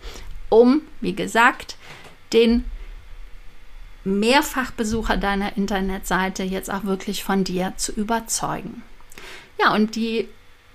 um, 0.49 0.81
wie 1.01 1.13
gesagt, 1.13 1.77
den 2.33 2.65
Mehrfachbesucher 4.07 5.17
deiner 5.17 5.57
Internetseite 5.57 6.43
jetzt 6.43 6.71
auch 6.71 6.83
wirklich 6.83 7.23
von 7.23 7.43
dir 7.43 7.73
zu 7.77 7.91
überzeugen. 7.91 8.83
Ja, 9.59 9.73
und 9.73 9.95
die 9.95 10.27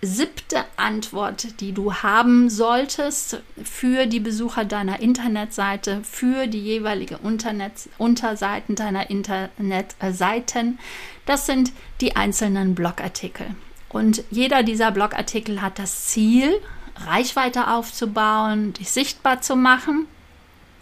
siebte 0.05 0.65
Antwort, 0.77 1.61
die 1.61 1.73
du 1.73 1.95
haben 1.95 2.51
solltest 2.51 3.41
für 3.63 4.07
die 4.07 4.19
Besucher 4.19 4.65
deiner 4.65 4.99
Internetseite, 5.01 6.01
für 6.03 6.49
die 6.49 6.61
jeweilige 6.61 7.21
Internet 7.23 7.89
Unterseiten 7.99 8.75
deiner 8.75 9.11
Internetseiten, 9.11 10.81
das 11.25 11.47
sind 11.47 11.73
die 12.01 12.17
einzelnen 12.17 12.75
Blogartikel. 12.75 13.47
Und 13.89 14.25
jeder 14.31 14.65
dieser 14.65 14.91
Blogartikel 14.91 15.63
hat 15.63 15.79
das 15.79 16.07
Ziel, 16.07 16.61
Reichweite 17.07 17.69
aufzubauen, 17.69 18.73
dich 18.73 18.91
sichtbar 18.91 19.41
zu 19.41 19.55
machen 19.55 20.07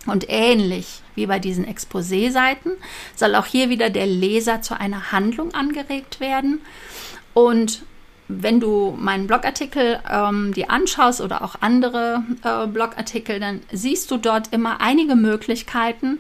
und 0.07 0.27
ähnlich 0.29 1.03
wie 1.21 1.27
bei 1.27 1.39
diesen 1.39 1.67
Exposé-Seiten 1.67 2.73
soll 3.15 3.35
auch 3.35 3.47
hier 3.47 3.69
wieder 3.69 3.91
der 3.91 4.07
Leser 4.07 4.63
zu 4.63 4.79
einer 4.79 5.13
Handlung 5.13 5.53
angeregt 5.55 6.19
werden. 6.19 6.61
Und 7.35 7.83
wenn 8.27 8.59
du 8.59 8.97
meinen 8.99 9.27
Blogartikel 9.27 10.01
ähm, 10.11 10.55
dir 10.55 10.71
anschaust 10.71 11.21
oder 11.21 11.43
auch 11.43 11.57
andere 11.61 12.25
äh, 12.43 12.67
Blogartikel, 12.67 13.39
dann 13.39 13.61
siehst 13.71 14.11
du 14.11 14.17
dort 14.17 14.53
immer 14.53 14.81
einige 14.81 15.15
Möglichkeiten, 15.15 16.19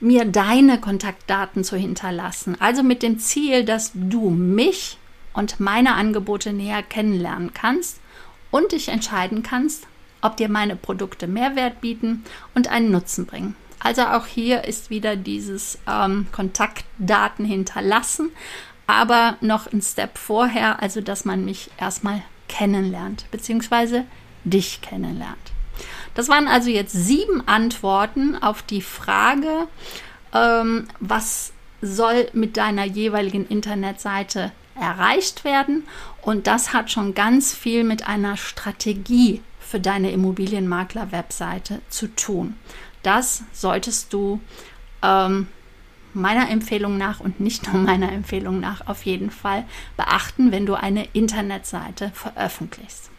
mir 0.00 0.24
deine 0.24 0.78
Kontaktdaten 0.78 1.64
zu 1.64 1.76
hinterlassen. 1.76 2.56
Also 2.60 2.82
mit 2.82 3.02
dem 3.02 3.18
Ziel, 3.18 3.64
dass 3.64 3.92
du 3.94 4.30
mich 4.30 4.96
und 5.32 5.60
meine 5.60 5.94
Angebote 5.94 6.52
näher 6.52 6.82
kennenlernen 6.82 7.52
kannst 7.52 8.00
und 8.50 8.72
dich 8.72 8.88
entscheiden 8.88 9.42
kannst, 9.42 9.86
ob 10.22 10.36
dir 10.36 10.48
meine 10.48 10.76
Produkte 10.76 11.26
Mehrwert 11.26 11.80
bieten 11.80 12.24
und 12.54 12.68
einen 12.68 12.90
Nutzen 12.90 13.26
bringen. 13.26 13.56
Also 13.80 14.02
auch 14.02 14.26
hier 14.26 14.64
ist 14.64 14.90
wieder 14.90 15.16
dieses 15.16 15.78
ähm, 15.88 16.28
Kontaktdaten 16.32 17.44
hinterlassen, 17.44 18.30
aber 18.86 19.36
noch 19.40 19.72
ein 19.72 19.82
Step 19.82 20.18
vorher, 20.18 20.82
also 20.82 21.00
dass 21.00 21.24
man 21.24 21.44
mich 21.44 21.70
erstmal 21.78 22.22
kennenlernt, 22.48 23.24
beziehungsweise 23.30 24.04
dich 24.44 24.80
kennenlernt. 24.82 25.52
Das 26.14 26.28
waren 26.28 26.48
also 26.48 26.70
jetzt 26.70 26.92
sieben 26.92 27.46
Antworten 27.46 28.36
auf 28.36 28.62
die 28.62 28.82
Frage, 28.82 29.68
ähm, 30.34 30.88
was 30.98 31.52
soll 31.80 32.28
mit 32.32 32.56
deiner 32.56 32.84
jeweiligen 32.84 33.46
Internetseite 33.46 34.52
erreicht 34.78 35.44
werden. 35.44 35.86
Und 36.22 36.46
das 36.46 36.72
hat 36.72 36.90
schon 36.90 37.14
ganz 37.14 37.54
viel 37.54 37.84
mit 37.84 38.06
einer 38.06 38.36
Strategie 38.36 39.40
für 39.60 39.80
deine 39.80 40.10
Immobilienmakler-Webseite 40.10 41.80
zu 41.88 42.08
tun. 42.08 42.56
Das 43.02 43.44
solltest 43.52 44.12
du 44.12 44.40
ähm, 45.02 45.48
meiner 46.12 46.50
Empfehlung 46.50 46.98
nach 46.98 47.20
und 47.20 47.40
nicht 47.40 47.72
nur 47.72 47.82
meiner 47.82 48.12
Empfehlung 48.12 48.60
nach 48.60 48.86
auf 48.86 49.04
jeden 49.04 49.30
Fall 49.30 49.64
beachten, 49.96 50.52
wenn 50.52 50.66
du 50.66 50.74
eine 50.74 51.06
Internetseite 51.12 52.10
veröffentlichst. 52.14 53.10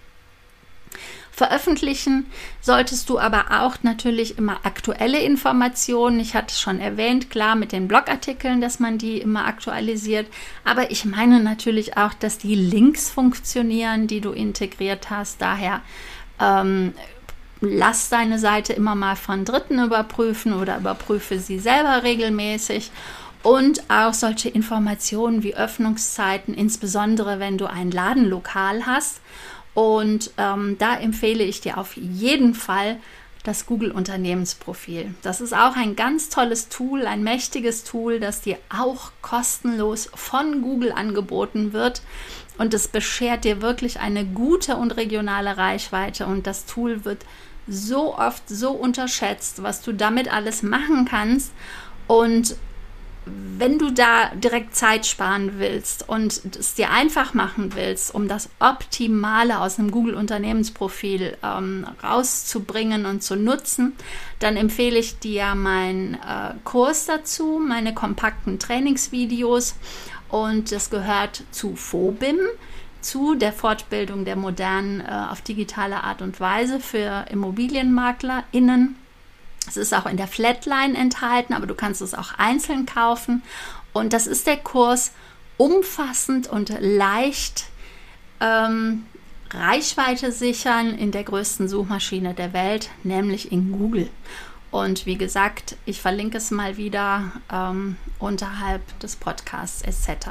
Veröffentlichen 1.33 2.25
solltest 2.59 3.09
du 3.09 3.17
aber 3.17 3.61
auch 3.61 3.77
natürlich 3.83 4.37
immer 4.37 4.59
aktuelle 4.63 5.19
Informationen. 5.21 6.19
Ich 6.19 6.35
hatte 6.35 6.47
es 6.49 6.59
schon 6.59 6.79
erwähnt, 6.81 7.29
klar 7.31 7.55
mit 7.55 7.71
den 7.71 7.87
Blogartikeln, 7.87 8.59
dass 8.59 8.79
man 8.79 8.97
die 8.97 9.17
immer 9.17 9.45
aktualisiert. 9.45 10.27
Aber 10.65 10.91
ich 10.91 11.05
meine 11.05 11.39
natürlich 11.39 11.95
auch, 11.95 12.13
dass 12.13 12.37
die 12.37 12.53
Links 12.53 13.09
funktionieren, 13.09 14.07
die 14.07 14.19
du 14.19 14.33
integriert 14.33 15.09
hast. 15.09 15.41
Daher 15.41 15.81
ähm, 16.39 16.93
lass 17.61 18.09
deine 18.09 18.39
Seite 18.39 18.73
immer 18.73 18.95
mal 18.95 19.15
von 19.15 19.45
Dritten 19.45 19.83
überprüfen 19.83 20.53
oder 20.53 20.77
überprüfe 20.77 21.39
sie 21.39 21.59
selber 21.59 22.03
regelmäßig. 22.03 22.91
Und 23.43 23.89
auch 23.89 24.13
solche 24.13 24.49
Informationen 24.49 25.41
wie 25.41 25.55
Öffnungszeiten, 25.55 26.53
insbesondere 26.53 27.39
wenn 27.39 27.57
du 27.57 27.65
ein 27.67 27.89
Ladenlokal 27.89 28.85
hast. 28.85 29.21
Und 29.73 30.31
ähm, 30.37 30.75
da 30.77 30.95
empfehle 30.97 31.43
ich 31.43 31.61
dir 31.61 31.77
auf 31.77 31.95
jeden 31.95 32.53
Fall 32.53 32.97
das 33.43 33.65
Google 33.65 33.91
Unternehmensprofil. 33.91 35.15
Das 35.23 35.41
ist 35.41 35.53
auch 35.53 35.75
ein 35.75 35.95
ganz 35.95 36.29
tolles 36.29 36.69
Tool, 36.69 37.07
ein 37.07 37.23
mächtiges 37.23 37.83
Tool, 37.83 38.19
das 38.19 38.41
dir 38.41 38.57
auch 38.69 39.11
kostenlos 39.21 40.11
von 40.13 40.61
Google 40.61 40.91
angeboten 40.91 41.73
wird. 41.73 42.03
Und 42.57 42.73
es 42.75 42.87
beschert 42.87 43.43
dir 43.43 43.61
wirklich 43.61 43.99
eine 43.99 44.25
gute 44.25 44.75
und 44.75 44.95
regionale 44.97 45.57
Reichweite. 45.57 46.27
Und 46.27 46.45
das 46.45 46.65
Tool 46.65 47.05
wird 47.05 47.25
so 47.71 48.17
oft 48.17 48.47
so 48.47 48.71
unterschätzt, 48.71 49.63
was 49.63 49.81
du 49.81 49.93
damit 49.93 50.31
alles 50.31 50.61
machen 50.61 51.05
kannst. 51.05 51.51
Und 52.07 52.55
wenn 53.25 53.77
du 53.77 53.91
da 53.91 54.31
direkt 54.33 54.75
Zeit 54.75 55.05
sparen 55.05 55.59
willst 55.59 56.09
und 56.09 56.55
es 56.55 56.73
dir 56.73 56.89
einfach 56.89 57.35
machen 57.35 57.75
willst, 57.75 58.15
um 58.15 58.27
das 58.27 58.49
Optimale 58.59 59.59
aus 59.59 59.77
einem 59.77 59.91
Google-Unternehmensprofil 59.91 61.37
ähm, 61.43 61.85
rauszubringen 62.03 63.05
und 63.05 63.21
zu 63.21 63.35
nutzen, 63.35 63.93
dann 64.39 64.57
empfehle 64.57 64.97
ich 64.97 65.19
dir 65.19 65.53
meinen 65.53 66.15
äh, 66.15 66.55
Kurs 66.63 67.05
dazu, 67.05 67.61
meine 67.65 67.93
kompakten 67.93 68.57
Trainingsvideos 68.57 69.75
und 70.29 70.71
das 70.71 70.89
gehört 70.89 71.43
zu 71.51 71.75
FOBIM, 71.75 72.39
zu 73.01 73.35
der 73.35 73.53
Fortbildung 73.53 74.25
der 74.25 74.35
modernen 74.35 75.01
äh, 75.01 75.27
auf 75.29 75.41
digitale 75.41 76.03
Art 76.03 76.21
und 76.21 76.39
Weise 76.39 76.79
für 76.79 77.25
ImmobilienmaklerInnen. 77.29 78.95
Es 79.67 79.77
ist 79.77 79.93
auch 79.93 80.05
in 80.05 80.17
der 80.17 80.27
Flatline 80.27 80.97
enthalten, 80.97 81.53
aber 81.53 81.67
du 81.67 81.75
kannst 81.75 82.01
es 82.01 82.13
auch 82.13 82.33
einzeln 82.37 82.85
kaufen. 82.85 83.43
Und 83.93 84.13
das 84.13 84.27
ist 84.27 84.47
der 84.47 84.57
Kurs 84.57 85.11
umfassend 85.57 86.47
und 86.47 86.73
leicht 86.79 87.65
ähm, 88.39 89.05
Reichweite 89.51 90.31
sichern 90.31 90.97
in 90.97 91.11
der 91.11 91.23
größten 91.23 91.67
Suchmaschine 91.67 92.33
der 92.33 92.53
Welt, 92.53 92.89
nämlich 93.03 93.51
in 93.51 93.71
Google. 93.71 94.09
Und 94.71 95.05
wie 95.05 95.17
gesagt, 95.17 95.75
ich 95.85 96.01
verlinke 96.01 96.37
es 96.37 96.49
mal 96.49 96.77
wieder 96.77 97.33
ähm, 97.51 97.97
unterhalb 98.19 98.99
des 98.99 99.17
Podcasts 99.17 99.81
etc. 99.81 100.29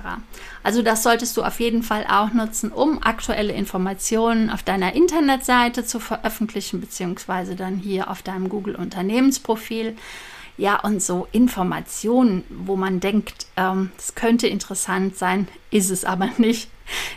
Also 0.63 0.81
das 0.81 1.03
solltest 1.03 1.37
du 1.37 1.43
auf 1.43 1.61
jeden 1.61 1.83
Fall 1.83 2.07
auch 2.09 2.33
nutzen, 2.33 2.73
um 2.73 3.03
aktuelle 3.03 3.53
Informationen 3.53 4.49
auf 4.49 4.63
deiner 4.63 4.95
Internetseite 4.95 5.85
zu 5.85 6.01
veröffentlichen, 6.01 6.81
beziehungsweise 6.81 7.55
dann 7.55 7.77
hier 7.77 8.11
auf 8.11 8.23
deinem 8.23 8.49
Google 8.49 8.77
Unternehmensprofil. 8.77 9.95
Ja, 10.57 10.81
und 10.81 11.03
so 11.03 11.29
Informationen, 11.33 12.45
wo 12.49 12.77
man 12.77 13.01
denkt, 13.01 13.47
ähm, 13.57 13.93
es 13.99 14.15
könnte 14.15 14.47
interessant 14.47 15.17
sein, 15.17 15.49
ist 15.71 15.91
es 15.91 16.05
aber 16.05 16.31
nicht. 16.39 16.71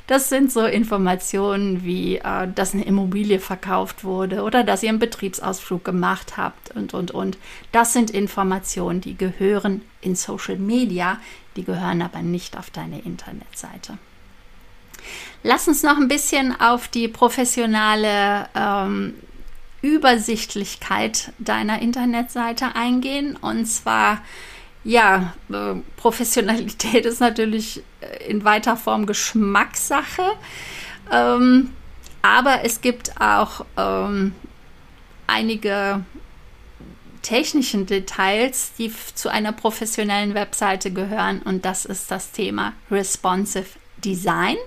Das 0.07 0.29
sind 0.29 0.51
so 0.51 0.65
Informationen 0.65 1.83
wie, 1.83 2.17
äh, 2.17 2.47
dass 2.53 2.73
eine 2.73 2.85
Immobilie 2.85 3.39
verkauft 3.39 4.03
wurde 4.03 4.43
oder 4.43 4.63
dass 4.63 4.83
ihr 4.83 4.89
einen 4.89 4.99
Betriebsausflug 4.99 5.83
gemacht 5.83 6.37
habt 6.37 6.75
und, 6.75 6.93
und, 6.93 7.11
und. 7.11 7.37
Das 7.71 7.93
sind 7.93 8.11
Informationen, 8.11 9.01
die 9.01 9.17
gehören 9.17 9.81
in 10.01 10.15
Social 10.15 10.57
Media, 10.57 11.17
die 11.55 11.63
gehören 11.63 12.01
aber 12.01 12.21
nicht 12.21 12.57
auf 12.57 12.69
deine 12.69 12.99
Internetseite. 13.01 13.97
Lass 15.43 15.67
uns 15.67 15.83
noch 15.83 15.97
ein 15.97 16.07
bisschen 16.07 16.59
auf 16.59 16.87
die 16.87 17.07
professionelle 17.07 18.47
ähm, 18.55 19.15
Übersichtlichkeit 19.81 21.33
deiner 21.39 21.81
Internetseite 21.81 22.75
eingehen. 22.75 23.35
Und 23.35 23.65
zwar, 23.65 24.21
ja, 24.83 25.33
äh, 25.49 25.75
Professionalität 25.97 27.05
ist 27.05 27.19
natürlich 27.19 27.81
äh, 28.01 28.29
in 28.29 28.43
weiter 28.43 28.77
Form 28.77 29.05
Geschmackssache. 29.05 30.23
Ähm, 31.11 31.71
aber 32.21 32.63
es 32.63 32.81
gibt 32.81 33.19
auch 33.19 33.65
ähm, 33.77 34.33
einige 35.27 36.03
technischen 37.21 37.85
Details, 37.85 38.73
die 38.77 38.93
zu 39.15 39.29
einer 39.29 39.51
professionellen 39.51 40.33
Webseite 40.33 40.91
gehören. 40.91 41.41
Und 41.41 41.65
das 41.65 41.85
ist 41.85 42.11
das 42.11 42.31
Thema 42.31 42.73
Responsive 42.91 43.67
Design. 44.03 44.57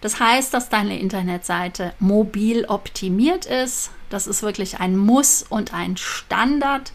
Das 0.00 0.20
heißt, 0.20 0.54
dass 0.54 0.68
deine 0.68 0.98
Internetseite 0.98 1.94
mobil 1.98 2.64
optimiert 2.66 3.46
ist. 3.46 3.90
Das 4.10 4.26
ist 4.26 4.42
wirklich 4.42 4.80
ein 4.80 4.96
Muss 4.96 5.44
und 5.48 5.74
ein 5.74 5.96
Standard, 5.96 6.92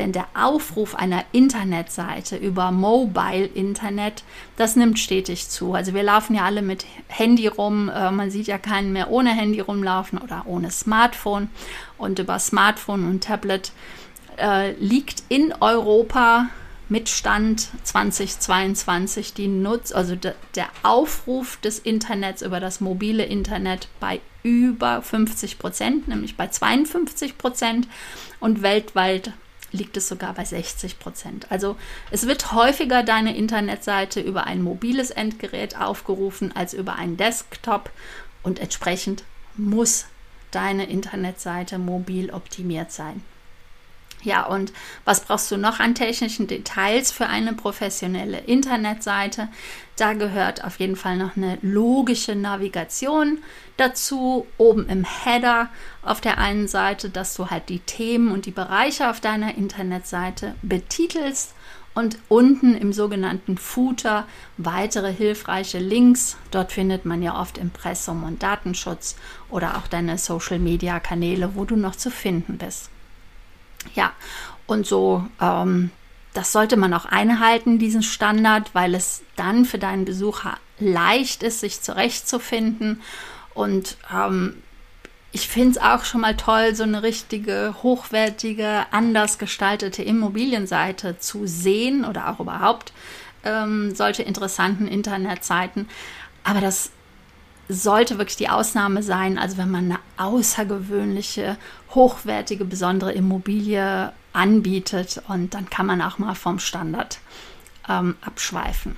denn 0.00 0.12
der 0.12 0.26
Aufruf 0.34 0.94
einer 0.94 1.24
Internetseite 1.30 2.36
über 2.36 2.70
Mobile 2.70 3.44
Internet, 3.44 4.24
das 4.56 4.74
nimmt 4.74 4.98
stetig 4.98 5.50
zu. 5.50 5.74
Also 5.74 5.92
wir 5.92 6.02
laufen 6.02 6.34
ja 6.34 6.44
alle 6.46 6.62
mit 6.62 6.86
Handy 7.08 7.46
rum. 7.46 7.90
Äh, 7.90 8.10
man 8.10 8.30
sieht 8.30 8.46
ja 8.46 8.56
keinen 8.56 8.92
mehr 8.94 9.10
ohne 9.10 9.30
Handy 9.30 9.60
rumlaufen 9.60 10.18
oder 10.18 10.44
ohne 10.46 10.70
Smartphone. 10.70 11.50
Und 11.98 12.18
über 12.18 12.38
Smartphone 12.38 13.04
und 13.08 13.24
Tablet 13.24 13.72
äh, 14.38 14.72
liegt 14.72 15.22
in 15.28 15.52
Europa 15.60 16.48
mit 16.88 17.10
Stand 17.10 17.68
2022 17.84 19.34
die 19.34 19.48
Nutz, 19.48 19.92
also 19.92 20.16
de, 20.16 20.32
der 20.54 20.68
Aufruf 20.82 21.58
des 21.58 21.78
Internets 21.78 22.40
über 22.40 22.58
das 22.58 22.80
mobile 22.80 23.24
Internet 23.24 23.88
bei 24.00 24.20
über 24.42 25.02
50 25.02 25.58
Prozent, 25.58 26.08
nämlich 26.08 26.38
bei 26.38 26.48
52 26.48 27.36
Prozent 27.36 27.86
und 28.40 28.62
weltweit 28.62 29.34
liegt 29.72 29.96
es 29.96 30.08
sogar 30.08 30.34
bei 30.34 30.44
60 30.44 30.98
Prozent. 30.98 31.50
Also 31.50 31.76
es 32.10 32.26
wird 32.26 32.52
häufiger 32.52 33.02
deine 33.02 33.36
Internetseite 33.36 34.20
über 34.20 34.44
ein 34.44 34.62
mobiles 34.62 35.10
Endgerät 35.10 35.78
aufgerufen 35.80 36.54
als 36.54 36.74
über 36.74 36.96
einen 36.96 37.16
Desktop 37.16 37.90
und 38.42 38.58
entsprechend 38.58 39.24
muss 39.56 40.06
deine 40.50 40.88
Internetseite 40.88 41.78
mobil 41.78 42.30
optimiert 42.30 42.92
sein. 42.92 43.22
Ja, 44.22 44.44
und 44.44 44.72
was 45.06 45.22
brauchst 45.24 45.50
du 45.50 45.56
noch 45.56 45.80
an 45.80 45.94
technischen 45.94 46.46
Details 46.46 47.10
für 47.10 47.26
eine 47.26 47.54
professionelle 47.54 48.38
Internetseite? 48.38 49.48
Da 49.96 50.12
gehört 50.12 50.62
auf 50.62 50.78
jeden 50.78 50.96
Fall 50.96 51.16
noch 51.16 51.36
eine 51.36 51.58
logische 51.62 52.34
Navigation 52.34 53.38
dazu. 53.78 54.46
Oben 54.58 54.88
im 54.88 55.04
Header 55.04 55.70
auf 56.02 56.20
der 56.20 56.36
einen 56.36 56.68
Seite, 56.68 57.08
dass 57.08 57.34
du 57.34 57.48
halt 57.48 57.70
die 57.70 57.78
Themen 57.78 58.30
und 58.30 58.44
die 58.44 58.50
Bereiche 58.50 59.08
auf 59.08 59.20
deiner 59.20 59.54
Internetseite 59.54 60.54
betitelst 60.60 61.54
und 61.94 62.18
unten 62.28 62.76
im 62.76 62.92
sogenannten 62.92 63.56
Footer 63.56 64.26
weitere 64.58 65.12
hilfreiche 65.12 65.78
Links. 65.78 66.36
Dort 66.50 66.72
findet 66.72 67.06
man 67.06 67.22
ja 67.22 67.40
oft 67.40 67.56
Impressum 67.56 68.22
und 68.22 68.42
Datenschutz 68.42 69.16
oder 69.48 69.78
auch 69.78 69.86
deine 69.86 70.18
Social-Media-Kanäle, 70.18 71.54
wo 71.54 71.64
du 71.64 71.76
noch 71.76 71.96
zu 71.96 72.10
finden 72.10 72.58
bist. 72.58 72.90
Ja, 73.94 74.12
und 74.66 74.86
so, 74.86 75.26
ähm, 75.40 75.90
das 76.34 76.52
sollte 76.52 76.76
man 76.76 76.94
auch 76.94 77.06
einhalten, 77.06 77.78
diesen 77.78 78.02
Standard, 78.02 78.74
weil 78.74 78.94
es 78.94 79.22
dann 79.36 79.64
für 79.64 79.78
deinen 79.78 80.04
Besucher 80.04 80.58
leicht 80.78 81.42
ist, 81.42 81.60
sich 81.60 81.82
zurechtzufinden. 81.82 83.02
Und 83.54 83.96
ähm, 84.14 84.62
ich 85.32 85.48
finde 85.48 85.70
es 85.70 85.78
auch 85.78 86.04
schon 86.04 86.20
mal 86.20 86.36
toll, 86.36 86.74
so 86.74 86.82
eine 86.82 87.02
richtige, 87.02 87.74
hochwertige, 87.82 88.86
anders 88.90 89.38
gestaltete 89.38 90.02
Immobilienseite 90.02 91.18
zu 91.18 91.46
sehen 91.46 92.04
oder 92.04 92.28
auch 92.28 92.40
überhaupt 92.40 92.92
ähm, 93.44 93.94
solche 93.94 94.22
interessanten 94.22 94.88
Internetseiten. 94.88 95.88
Aber 96.42 96.60
das 96.60 96.90
sollte 97.70 98.18
wirklich 98.18 98.36
die 98.36 98.48
Ausnahme 98.48 99.02
sein. 99.02 99.38
Also 99.38 99.56
wenn 99.56 99.70
man 99.70 99.84
eine 99.84 99.98
außergewöhnliche, 100.16 101.56
hochwertige, 101.94 102.64
besondere 102.64 103.12
Immobilie 103.12 104.12
anbietet 104.32 105.22
und 105.28 105.54
dann 105.54 105.70
kann 105.70 105.86
man 105.86 106.02
auch 106.02 106.18
mal 106.18 106.34
vom 106.34 106.58
Standard 106.58 107.18
ähm, 107.88 108.16
abschweifen. 108.20 108.96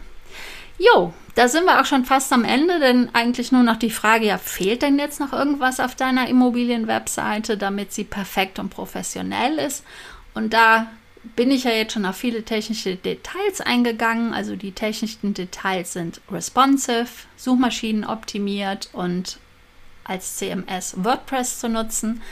Jo, 0.79 1.13
da 1.35 1.49
sind 1.49 1.65
wir 1.65 1.81
auch 1.81 1.85
schon 1.85 2.05
fast 2.05 2.33
am 2.33 2.45
Ende, 2.45 2.81
denn 2.81 3.11
eigentlich 3.13 3.53
nur 3.53 3.63
noch 3.63 3.77
die 3.77 3.91
Frage, 3.91 4.27
ja, 4.27 4.39
fehlt 4.39 4.83
denn 4.83 4.99
jetzt 4.99 5.21
noch 5.21 5.33
irgendwas 5.33 5.81
auf 5.81 5.95
deiner 5.95 6.29
Immobilienwebseite, 6.29 7.57
damit 7.57 7.93
sie 7.93 8.05
perfekt 8.05 8.59
und 8.59 8.71
professionell 8.71 9.59
ist? 9.59 9.85
Und 10.35 10.55
da 10.55 10.89
bin 11.37 11.51
ich 11.51 11.65
ja 11.65 11.71
jetzt 11.71 11.93
schon 11.93 12.07
auf 12.07 12.17
viele 12.17 12.43
technische 12.43 12.97
Details 12.97 13.61
eingegangen. 13.61 14.35
Also 14.35 14.57
die 14.57 14.73
technischen 14.73 15.35
Details 15.35 15.93
sind 15.93 16.21
responsive, 16.31 17.09
Suchmaschinen 17.37 18.05
optimiert 18.05 18.89
und 18.93 19.39
als 20.05 20.37
CMS 20.37 20.97
WordPress 20.97 21.61
zu 21.61 21.69
nutzen 21.69 22.23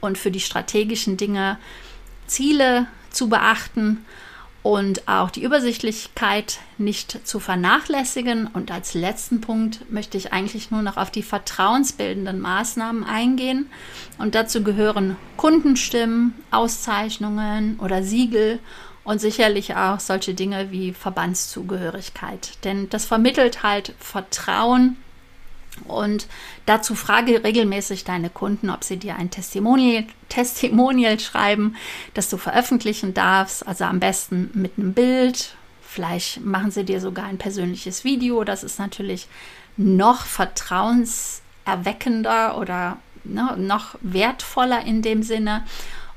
und 0.00 0.16
für 0.16 0.30
die 0.30 0.40
strategischen 0.40 1.16
Dinge 1.16 1.58
Ziele 2.26 2.86
zu 3.10 3.28
beachten 3.28 4.04
und 4.62 5.06
auch 5.08 5.30
die 5.30 5.42
Übersichtlichkeit 5.42 6.58
nicht 6.78 7.26
zu 7.26 7.40
vernachlässigen. 7.40 8.46
Und 8.46 8.70
als 8.70 8.94
letzten 8.94 9.40
Punkt 9.40 9.90
möchte 9.90 10.18
ich 10.18 10.32
eigentlich 10.32 10.70
nur 10.70 10.82
noch 10.82 10.96
auf 10.96 11.10
die 11.10 11.22
vertrauensbildenden 11.22 12.40
Maßnahmen 12.40 13.04
eingehen. 13.04 13.70
Und 14.18 14.34
dazu 14.34 14.62
gehören 14.62 15.16
Kundenstimmen, 15.36 16.34
Auszeichnungen 16.50 17.78
oder 17.80 18.02
Siegel 18.02 18.58
und 19.04 19.20
sicherlich 19.20 19.74
auch 19.74 20.00
solche 20.00 20.34
Dinge 20.34 20.70
wie 20.70 20.92
Verbandszugehörigkeit. 20.92 22.62
Denn 22.64 22.90
das 22.90 23.06
vermittelt 23.06 23.62
halt 23.62 23.94
Vertrauen 23.98 24.96
und 25.86 26.26
dazu 26.66 26.94
frage 26.94 27.42
regelmäßig 27.44 28.04
deine 28.04 28.28
Kunden, 28.30 28.70
ob 28.70 28.84
sie 28.84 28.96
dir 28.96 29.16
ein 29.16 29.30
Testimonial, 29.30 30.04
Testimonial 30.28 31.18
schreiben, 31.20 31.76
das 32.14 32.28
du 32.28 32.36
veröffentlichen 32.36 33.14
darfst. 33.14 33.66
Also 33.66 33.84
am 33.84 33.98
besten 34.00 34.50
mit 34.54 34.78
einem 34.78 34.94
Bild. 34.94 35.54
Vielleicht 35.82 36.44
machen 36.44 36.70
sie 36.70 36.84
dir 36.84 37.00
sogar 37.00 37.24
ein 37.26 37.38
persönliches 37.38 38.04
Video. 38.04 38.44
Das 38.44 38.62
ist 38.62 38.78
natürlich 38.78 39.26
noch 39.76 40.26
vertrauenserweckender 40.26 42.58
oder 42.58 42.98
ne, 43.24 43.56
noch 43.56 43.96
wertvoller 44.02 44.84
in 44.84 45.00
dem 45.02 45.22
Sinne. 45.22 45.64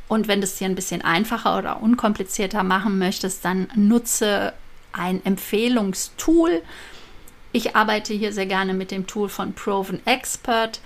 Und 0.08 0.28
wenn 0.28 0.42
du 0.42 0.46
es 0.46 0.56
dir 0.56 0.66
ein 0.66 0.76
bisschen 0.76 1.04
einfacher 1.04 1.58
oder 1.58 1.82
unkomplizierter 1.82 2.64
machen 2.64 3.00
möchtest, 3.00 3.46
dann 3.46 3.70
nutze 3.76 4.54
ein 4.92 5.26
Empfehlungstool 5.26 6.62
ich 7.52 7.76
arbeite 7.76 8.14
hier 8.14 8.34
sehr 8.34 8.46
gerne 8.46 8.74
mit 8.74 8.92
dem 8.92 9.08
Tool 9.08 9.30
von 9.30 9.54
Proven 9.54 10.06
Expert. 10.06 10.80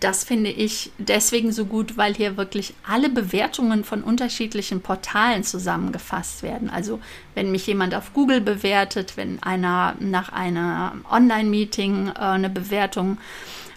Das 0.00 0.24
finde 0.24 0.50
ich 0.50 0.90
deswegen 0.98 1.52
so 1.52 1.64
gut, 1.64 1.96
weil 1.96 2.14
hier 2.14 2.36
wirklich 2.36 2.74
alle 2.86 3.08
Bewertungen 3.08 3.84
von 3.84 4.02
unterschiedlichen 4.02 4.82
Portalen 4.82 5.44
zusammengefasst 5.44 6.42
werden. 6.42 6.68
Also 6.68 7.00
wenn 7.34 7.50
mich 7.50 7.66
jemand 7.66 7.94
auf 7.94 8.12
Google 8.12 8.42
bewertet, 8.42 9.16
wenn 9.16 9.42
einer 9.42 9.94
nach 10.00 10.30
einem 10.30 11.04
Online-Meeting 11.10 12.08
äh, 12.08 12.18
eine 12.18 12.50
Bewertung 12.50 13.16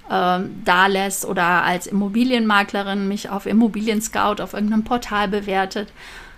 äh, 0.10 0.40
da 0.66 0.88
lässt 0.88 1.24
oder 1.24 1.64
als 1.64 1.88
Immobilienmaklerin 1.88 3.08
mich 3.08 3.30
auf 3.30 3.46
Immobilien 3.46 4.02
Scout 4.02 4.42
auf 4.42 4.54
irgendeinem 4.54 4.84
Portal 4.84 5.30
bewertet 5.30 5.90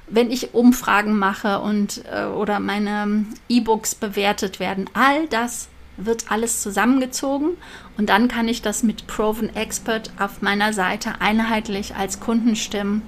wenn 0.10 0.32
ich 0.32 0.54
Umfragen 0.54 1.18
mache 1.18 1.60
und 1.60 2.04
äh, 2.12 2.26
oder 2.26 2.60
meine 2.60 3.26
E-Books 3.48 3.96
bewertet 3.96 4.60
werden, 4.60 4.90
all 4.94 5.28
das 5.28 5.70
wird 5.98 6.32
alles 6.32 6.62
zusammengezogen 6.62 7.58
und 7.98 8.10
dann 8.10 8.28
kann 8.28 8.48
ich 8.48 8.62
das 8.62 8.84
mit 8.84 9.08
Proven 9.08 9.56
Expert 9.56 10.12
auf 10.18 10.42
meiner 10.42 10.74
Seite 10.74 11.20
einheitlich 11.20 11.96
als 11.96 12.20
Kundenstimmen 12.20 13.02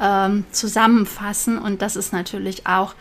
ähm, 0.00 0.44
zusammenfassen 0.50 1.58
und 1.58 1.82
das 1.82 1.96
ist 1.96 2.12
natürlich 2.12 2.66
auch 2.66 2.94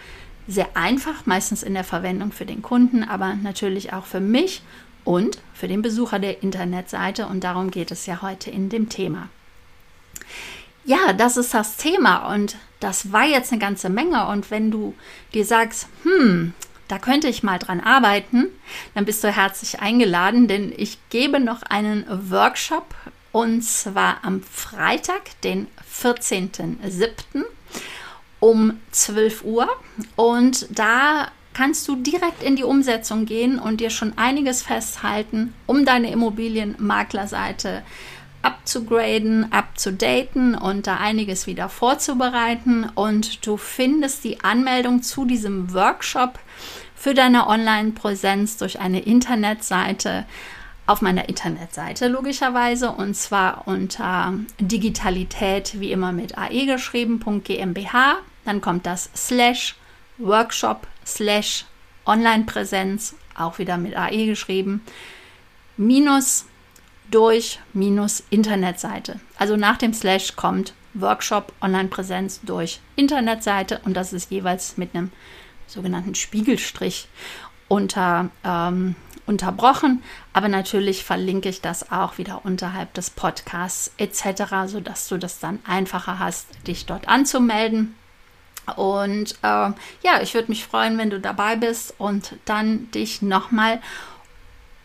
sehr 0.47 0.75
einfach, 0.75 1.25
meistens 1.25 1.63
in 1.63 1.73
der 1.73 1.83
Verwendung 1.83 2.31
für 2.31 2.45
den 2.45 2.61
Kunden, 2.61 3.03
aber 3.03 3.35
natürlich 3.35 3.93
auch 3.93 4.05
für 4.05 4.19
mich 4.19 4.61
und 5.03 5.39
für 5.53 5.67
den 5.67 5.81
Besucher 5.81 6.19
der 6.19 6.43
Internetseite 6.43 7.27
und 7.27 7.43
darum 7.43 7.71
geht 7.71 7.91
es 7.91 8.05
ja 8.05 8.21
heute 8.21 8.49
in 8.49 8.69
dem 8.69 8.89
Thema. 8.89 9.29
Ja, 10.85 11.13
das 11.13 11.37
ist 11.37 11.53
das 11.53 11.77
Thema 11.77 12.33
und 12.33 12.55
das 12.79 13.11
war 13.11 13.25
jetzt 13.25 13.51
eine 13.51 13.61
ganze 13.61 13.89
Menge. 13.89 14.27
Und 14.27 14.51
wenn 14.51 14.71
du 14.71 14.93
dir 15.33 15.45
sagst, 15.45 15.87
hm, 16.03 16.53
da 16.87 16.99
könnte 16.99 17.27
ich 17.27 17.43
mal 17.43 17.59
dran 17.59 17.79
arbeiten, 17.79 18.47
dann 18.93 19.05
bist 19.05 19.23
du 19.23 19.29
herzlich 19.29 19.79
eingeladen, 19.79 20.47
denn 20.47 20.73
ich 20.75 20.97
gebe 21.09 21.39
noch 21.39 21.63
einen 21.63 22.05
Workshop 22.29 22.93
und 23.31 23.63
zwar 23.63 24.17
am 24.23 24.43
Freitag, 24.43 25.41
den 25.41 25.67
14.07. 25.91 27.45
um 28.39 28.79
12 28.91 29.43
Uhr. 29.43 29.67
Und 30.15 30.67
da 30.69 31.29
kannst 31.53 31.87
du 31.87 31.95
direkt 31.95 32.43
in 32.43 32.55
die 32.55 32.63
Umsetzung 32.63 33.25
gehen 33.25 33.59
und 33.59 33.79
dir 33.79 33.89
schon 33.89 34.17
einiges 34.17 34.61
festhalten, 34.61 35.53
um 35.65 35.85
deine 35.85 36.11
Immobilienmaklerseite 36.11 37.83
abzugraden, 38.43 39.51
abzudaten 39.51 40.55
und 40.55 40.85
da 40.85 40.97
einiges 40.97 41.47
wieder 41.47 41.69
vorzubereiten. 41.69 42.89
Und 42.93 43.47
du 43.47 43.57
findest 43.57 44.23
die 44.23 44.43
Anmeldung 44.43 45.01
zu 45.01 45.25
diesem 45.25 45.73
Workshop 45.73 46.37
für 46.95 47.13
deine 47.13 47.47
Online-Präsenz 47.47 48.57
durch 48.57 48.79
eine 48.79 49.01
Internetseite 49.01 50.25
auf 50.85 51.01
meiner 51.01 51.29
Internetseite 51.29 52.09
logischerweise 52.09 52.91
und 52.91 53.15
zwar 53.15 53.67
unter 53.67 54.33
Digitalität 54.59 55.79
wie 55.79 55.91
immer 55.91 56.11
mit 56.11 56.37
ae 56.37 56.65
geschrieben.gmbh. 56.65 58.15
Dann 58.45 58.61
kommt 58.61 58.85
das 58.85 59.09
Slash 59.15 59.75
Workshop 60.17 60.87
Slash 61.05 61.65
Online-Präsenz, 62.05 63.15
auch 63.35 63.59
wieder 63.59 63.77
mit 63.77 63.95
ae 63.95 64.25
geschrieben, 64.25 64.81
minus 65.77 66.45
durch 67.13 67.59
minus 67.73 68.23
Internetseite. 68.31 69.19
Also 69.37 69.55
nach 69.55 69.77
dem 69.77 69.93
Slash 69.93 70.35
kommt 70.35 70.73
Workshop 70.95 71.53
Online-Präsenz 71.61 72.41
durch 72.41 72.79
Internetseite 72.95 73.81
und 73.85 73.93
das 73.93 74.13
ist 74.13 74.31
jeweils 74.31 74.77
mit 74.77 74.95
einem 74.95 75.11
sogenannten 75.67 76.15
Spiegelstrich 76.15 77.07
unter, 77.67 78.29
ähm, 78.43 78.95
unterbrochen. 79.27 80.03
Aber 80.33 80.47
natürlich 80.47 81.03
verlinke 81.03 81.49
ich 81.49 81.61
das 81.61 81.91
auch 81.91 82.17
wieder 82.17 82.45
unterhalb 82.45 82.93
des 82.95 83.11
Podcasts 83.11 83.91
etc., 83.97 84.43
sodass 84.65 85.07
du 85.07 85.17
das 85.17 85.39
dann 85.39 85.59
einfacher 85.65 86.17
hast, 86.17 86.47
dich 86.67 86.85
dort 86.87 87.07
anzumelden. 87.07 87.95
Und 88.75 89.33
äh, 89.41 89.71
ja, 90.03 90.21
ich 90.21 90.33
würde 90.33 90.49
mich 90.49 90.65
freuen, 90.65 90.97
wenn 90.97 91.09
du 91.09 91.19
dabei 91.19 91.57
bist 91.57 91.93
und 91.97 92.35
dann 92.45 92.89
dich 92.91 93.21
nochmal 93.21 93.81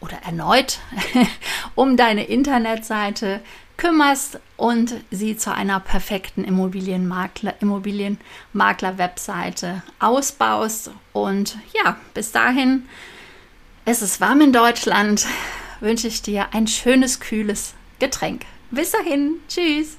oder 0.01 0.17
erneut 0.25 0.79
um 1.75 1.97
deine 1.97 2.25
Internetseite 2.25 3.41
kümmerst 3.77 4.39
und 4.57 4.95
sie 5.11 5.37
zu 5.37 5.53
einer 5.55 5.81
perfekten 5.81 6.45
Immobilienmakler, 6.45 7.55
Immobilienmakler-Webseite 7.61 9.83
ausbaust. 10.01 10.91
Und 11.13 11.59
ja, 11.73 11.97
bis 12.13 12.33
dahin, 12.33 12.89
es 13.85 14.03
ist 14.03 14.21
warm 14.21 14.41
in 14.41 14.53
Deutschland, 14.53 15.27
wünsche 15.81 16.09
ich 16.09 16.23
dir 16.23 16.49
ein 16.53 16.67
schönes, 16.67 17.21
kühles 17.21 17.75
Getränk. 18.01 18.47
Bis 18.71 18.91
dahin, 18.91 19.37
tschüss. 19.49 19.97